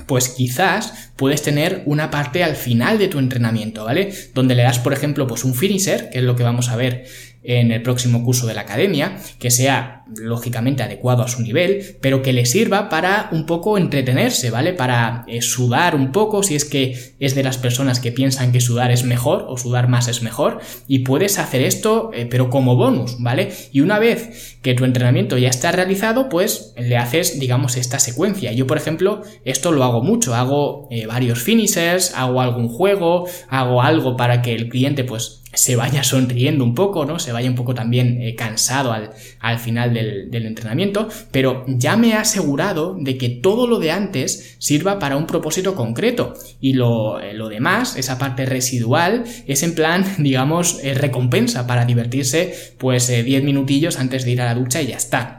pues 0.07 0.29
quizás 0.29 1.11
puedes 1.15 1.41
tener 1.41 1.83
una 1.85 2.09
parte 2.09 2.43
al 2.43 2.55
final 2.55 2.97
de 2.97 3.07
tu 3.07 3.19
entrenamiento, 3.19 3.85
¿vale? 3.85 4.13
Donde 4.33 4.55
le 4.55 4.63
das, 4.63 4.79
por 4.79 4.93
ejemplo, 4.93 5.27
pues 5.27 5.43
un 5.43 5.55
finisher, 5.55 6.09
que 6.09 6.19
es 6.19 6.23
lo 6.23 6.35
que 6.35 6.43
vamos 6.43 6.69
a 6.69 6.75
ver 6.75 7.05
en 7.43 7.71
el 7.71 7.81
próximo 7.81 8.23
curso 8.23 8.47
de 8.47 8.53
la 8.53 8.61
academia, 8.61 9.17
que 9.39 9.51
sea 9.51 10.03
lógicamente 10.17 10.83
adecuado 10.83 11.23
a 11.23 11.27
su 11.27 11.41
nivel, 11.41 11.97
pero 12.01 12.21
que 12.21 12.33
le 12.33 12.45
sirva 12.45 12.89
para 12.89 13.29
un 13.31 13.45
poco 13.45 13.77
entretenerse, 13.77 14.49
¿vale? 14.49 14.73
Para 14.73 15.25
eh, 15.27 15.41
sudar 15.41 15.95
un 15.95 16.11
poco, 16.11 16.43
si 16.43 16.55
es 16.55 16.65
que 16.65 17.15
es 17.19 17.35
de 17.35 17.43
las 17.43 17.57
personas 17.57 17.99
que 17.99 18.11
piensan 18.11 18.51
que 18.51 18.61
sudar 18.61 18.91
es 18.91 19.03
mejor 19.03 19.45
o 19.47 19.57
sudar 19.57 19.87
más 19.87 20.07
es 20.07 20.21
mejor, 20.21 20.59
y 20.87 20.99
puedes 20.99 21.39
hacer 21.39 21.61
esto, 21.61 22.11
eh, 22.13 22.27
pero 22.29 22.49
como 22.49 22.75
bonus, 22.75 23.15
¿vale? 23.19 23.51
Y 23.71 23.81
una 23.81 23.99
vez 23.99 24.57
que 24.61 24.73
tu 24.73 24.85
entrenamiento 24.85 25.37
ya 25.37 25.49
está 25.49 25.71
realizado, 25.71 26.29
pues 26.29 26.73
le 26.77 26.97
haces, 26.97 27.39
digamos, 27.39 27.77
esta 27.77 27.99
secuencia. 27.99 28.51
Yo, 28.51 28.67
por 28.67 28.77
ejemplo, 28.77 29.21
esto 29.45 29.71
lo 29.71 29.83
hago 29.83 30.03
mucho, 30.03 30.35
hago 30.35 30.87
eh, 30.91 31.05
varios 31.05 31.41
finishers, 31.41 32.13
hago 32.15 32.41
algún 32.41 32.67
juego, 32.67 33.27
hago 33.49 33.81
algo 33.81 34.15
para 34.15 34.41
que 34.41 34.53
el 34.53 34.69
cliente, 34.69 35.03
pues, 35.03 35.40
se 35.53 35.75
vaya 35.75 36.03
sonriendo 36.03 36.63
un 36.63 36.75
poco, 36.75 37.05
¿no? 37.05 37.19
Se 37.19 37.31
vaya 37.31 37.49
un 37.49 37.55
poco 37.55 37.73
también 37.73 38.21
eh, 38.21 38.35
cansado 38.35 38.93
al, 38.93 39.11
al 39.39 39.59
final 39.59 39.93
del, 39.93 40.31
del, 40.31 40.45
entrenamiento, 40.45 41.09
pero 41.31 41.65
ya 41.67 41.97
me 41.97 42.09
he 42.09 42.13
asegurado 42.13 42.95
de 42.99 43.17
que 43.17 43.29
todo 43.29 43.67
lo 43.67 43.79
de 43.79 43.91
antes 43.91 44.55
sirva 44.59 44.99
para 44.99 45.17
un 45.17 45.27
propósito 45.27 45.75
concreto 45.75 46.33
y 46.59 46.73
lo, 46.73 47.19
eh, 47.19 47.33
lo 47.33 47.49
demás, 47.49 47.97
esa 47.97 48.17
parte 48.17 48.45
residual, 48.45 49.23
es 49.47 49.63
en 49.63 49.75
plan, 49.75 50.05
digamos, 50.17 50.79
eh, 50.83 50.93
recompensa 50.93 51.67
para 51.67 51.85
divertirse 51.85 52.75
pues 52.77 53.07
10 53.07 53.43
minutillos 53.43 53.99
antes 53.99 54.25
de 54.25 54.31
ir 54.31 54.41
a 54.41 54.45
la 54.45 54.55
ducha 54.55 54.81
y 54.81 54.87
ya 54.87 54.97
está. 54.97 55.37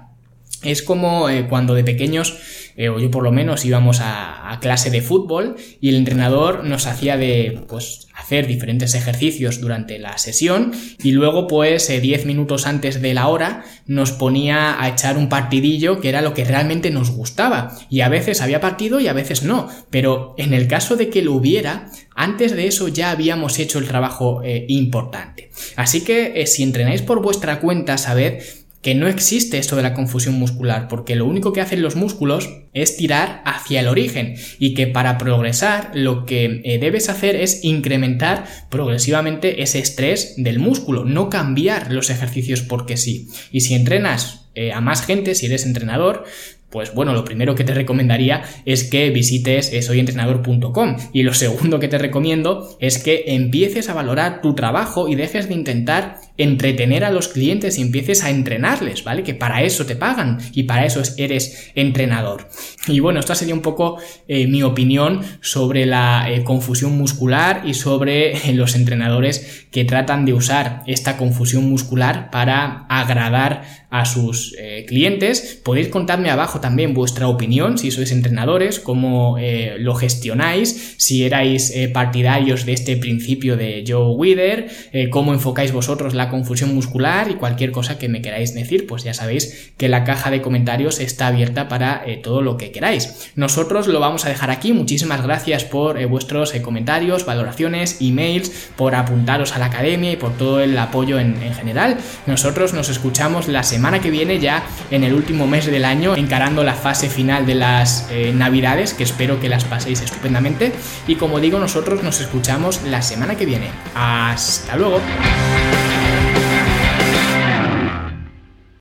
Es 0.63 0.83
como 0.83 1.27
cuando 1.49 1.75
de 1.75 1.83
pequeños 1.83 2.62
eh, 2.77 2.89
o 2.89 2.99
yo 2.99 3.11
por 3.11 3.23
lo 3.23 3.33
menos 3.33 3.65
íbamos 3.65 4.01
a, 4.01 4.59
clase 4.61 4.91
de 4.91 5.01
fútbol 5.01 5.57
y 5.81 5.89
el 5.89 5.97
entrenador 5.97 6.63
nos 6.63 6.87
hacía 6.87 7.17
de 7.17 7.65
pues 7.67 8.07
hacer 8.15 8.47
diferentes 8.47 8.95
ejercicios 8.95 9.61
durante 9.61 9.99
la 9.99 10.19
sesión 10.19 10.73
y 11.03 11.13
luego 11.13 11.49
pues 11.49 11.89
10 11.89 12.03
eh, 12.23 12.27
minutos 12.27 12.67
antes 12.67 13.03
de 13.03 13.15
la 13.15 13.27
hora 13.29 13.65
nos 13.87 14.13
ponía 14.13 14.81
a 14.81 14.89
echar 14.89 15.17
un 15.17 15.29
partidillo 15.29 16.01
que 16.01 16.11
era 16.11 16.23
lo 16.23 16.35
que 16.35 16.45
realmente 16.45 16.91
nos 16.91 17.11
gustaba. 17.11 17.77
Y 17.91 18.03
a 18.03 18.09
veces 18.09 18.41
había 18.41 18.61
partido 18.61 19.01
y 19.01 19.09
a 19.09 19.15
veces 19.15 19.43
no. 19.43 19.69
Pero 19.91 20.35
en 20.39 20.55
el 20.55 20.69
caso 20.69 20.97
de 20.97 21.09
que 21.09 21.23
lo 21.23 21.33
hubiera 21.33 21.91
antes 22.15 22.53
de 22.53 22.67
eso 22.67 22.89
ya 22.89 23.11
habíamos 23.11 23.59
hecho 23.59 23.79
el 23.79 23.89
trabajo 23.89 24.43
eh, 24.45 24.67
importante. 24.69 25.51
Así 25.77 26.03
que 26.03 26.47
si 26.47 26.63
entrenáis 26.63 27.03
por 27.03 27.23
vuestra 27.23 27.59
cuenta 27.59 27.99
sabed 27.99 28.43
que 28.83 28.95
no 28.97 29.07
existe 29.07 29.59
esto 29.59 29.77
de 29.77 29.83
la 29.83 29.95
confusión 29.95 30.35
muscular, 30.35 30.89
porque 30.89 31.15
lo 31.15 31.25
único 31.25 31.53
que 31.53 31.61
hacen 31.61 31.83
los 31.83 31.95
músculos 31.95 32.51
es 32.75 32.97
tirar 32.97 33.43
hacia 33.47 33.81
el 33.81 33.89
origen 33.89 34.35
y 34.59 34.75
que 34.75 34.89
para 34.89 35.19
progresar 35.19 35.93
lo 35.95 36.27
que 36.27 36.61
eh, 36.65 36.79
debes 36.79 37.09
hacer 37.09 37.37
es 37.37 37.65
incrementar 37.65 38.45
progresivamente 38.71 39.63
ese 39.63 39.79
estrés 39.79 40.35
del 40.37 40.59
músculo, 40.59 41.05
no 41.05 41.31
cambiar 41.31 41.93
los 41.93 42.11
ejercicios 42.11 42.61
porque 42.63 42.97
sí. 42.97 43.29
Y 43.53 43.61
si 43.61 43.75
entrenas 43.75 44.51
eh, 44.55 44.73
a 44.73 44.81
más 44.81 45.07
gente, 45.07 45.37
si 45.37 45.47
eres 45.47 45.65
entrenador, 45.65 46.25
pues 46.73 46.95
bueno, 46.95 47.13
lo 47.13 47.25
primero 47.25 47.55
que 47.55 47.65
te 47.65 47.75
recomendaría 47.75 48.43
es 48.65 48.85
que 48.85 49.11
visites 49.11 49.71
soyentrenador.com 49.85 50.97
y 51.13 51.23
lo 51.23 51.35
segundo 51.35 51.79
que 51.79 51.89
te 51.89 51.99
recomiendo 51.99 52.77
es 52.81 52.99
que 52.99 53.25
empieces 53.29 53.91
a 53.91 53.95
valorar 53.95 54.41
tu 54.41 54.55
trabajo 54.55 55.07
y 55.07 55.15
dejes 55.15 55.49
de 55.49 55.55
intentar 55.55 56.17
entretener 56.39 57.05
a 57.05 57.11
los 57.11 57.29
clientes 57.29 57.79
y 57.79 57.83
empieces 57.83 58.25
a 58.25 58.31
entrenarles, 58.31 59.05
¿vale? 59.05 59.23
Que 59.23 59.35
para 59.35 59.63
eso 59.63 59.87
te 59.87 59.97
pagan 59.97 60.39
y 60.53 60.65
para 60.65 60.87
eso 60.87 61.03
eres 61.17 61.71
entrenador. 61.75 62.49
Y 62.89 63.01
bueno, 63.01 63.21
esta 63.21 63.35
sería 63.35 63.55
un 63.55 63.63
poco 63.63 63.99
eh, 64.27 64.47
mi 64.47 64.63
opinión 64.63 65.21
sobre 65.41 65.87
la 65.87 66.27
eh, 66.31 66.43
confusión 66.43 66.97
muscular 66.97 67.63
y 67.65 67.75
sobre 67.75 68.33
eh, 68.33 68.55
los 68.55 68.75
entrenadores 68.75 69.67
que 69.71 69.85
tratan 69.85 70.25
de 70.25 70.35
usar 70.35 70.83
esta 70.87 71.17
confusión 71.17 71.69
muscular 71.69 72.31
para 72.31 72.87
agradar 72.89 73.83
a 73.91 74.07
sus 74.07 74.57
clientes. 74.87 75.61
Podéis 75.63 75.89
contarme 75.89 76.31
abajo 76.31 76.61
también 76.61 76.95
vuestra 76.95 77.29
opinión, 77.29 77.77
si 77.77 77.91
sois 77.91 78.11
entrenadores, 78.11 78.81
cómo 78.81 79.37
lo 79.79 79.95
gestionáis, 79.95 80.95
si 80.97 81.25
erais 81.25 81.75
partidarios 81.93 82.65
de 82.65 82.73
este 82.73 82.97
principio 82.97 83.59
de 83.59 83.85
Joe 83.87 84.15
Wither, 84.15 84.71
cómo 85.11 85.35
enfocáis 85.35 85.73
vosotros 85.73 86.15
la 86.23 86.31
confusión 86.31 86.73
muscular 86.73 87.31
y 87.31 87.35
cualquier 87.35 87.73
cosa 87.73 87.99
que 87.99 88.09
me 88.09 88.23
queráis 88.23 88.55
decir, 88.55 88.87
pues 88.87 89.03
ya 89.03 89.13
sabéis 89.13 89.73
que 89.77 89.89
la 89.89 90.05
caja 90.05 90.31
de 90.31 90.41
comentarios 90.41 91.01
está 91.01 91.27
abierta 91.27 91.69
para 91.69 92.05
eh, 92.07 92.17
todo 92.23 92.43
lo 92.43 92.57
que 92.57 92.71
queráis. 92.71 93.33
Nosotros 93.35 93.89
lo 93.89 93.99
vamos 93.99 94.25
a 94.25 94.29
dejar 94.29 94.51
aquí. 94.51 94.73
Muchísimas 94.73 95.23
gracias 95.23 95.65
por 95.65 95.99
eh, 95.99 96.07
vuestros 96.07 96.55
eh, 96.55 96.63
comentarios, 96.63 97.27
valoraciones, 97.27 97.97
emails, 98.01 98.71
por 98.77 98.95
apuntaros 98.95 99.57
a 99.57 99.59
la 99.59 99.67
academia 99.67 100.13
y 100.13 100.17
por 100.17 100.33
todo 100.37 100.61
el 100.61 100.79
apoyo 100.79 101.19
en, 101.19 101.43
en 101.43 101.55
general. 101.55 101.97
Nosotros 102.27 102.73
nos 102.73 102.89
escuchamos 102.89 103.49
la 103.49 103.65
semana 103.65 104.01
que 104.01 104.11
viene 104.11 104.39
ya 104.39 104.63
en 104.93 105.03
el 105.03 105.15
último 105.15 105.49
mes 105.49 105.67
del 105.67 105.85
año, 105.85 106.15
encarando 106.17 106.63
la 106.63 106.75
fase 106.75 107.09
final 107.09 107.47
de 107.47 107.57
las 107.57 108.09
navidades, 108.35 108.95
que 108.95 109.03
espero 109.03 109.41
que 109.41 109.49
las 109.49 109.65
paséis 109.65 110.01
estupendamente. 110.03 110.73
Y 111.09 111.17
como 111.17 111.41
digo, 111.41 111.59
nosotros 111.59 112.03
nos 112.03 112.21
escuchamos 112.21 112.83
la 112.85 113.03
semana 113.03 113.37
que 113.37 113.47
viene. 113.47 113.71
Hasta 113.95 114.77
luego. 114.77 115.01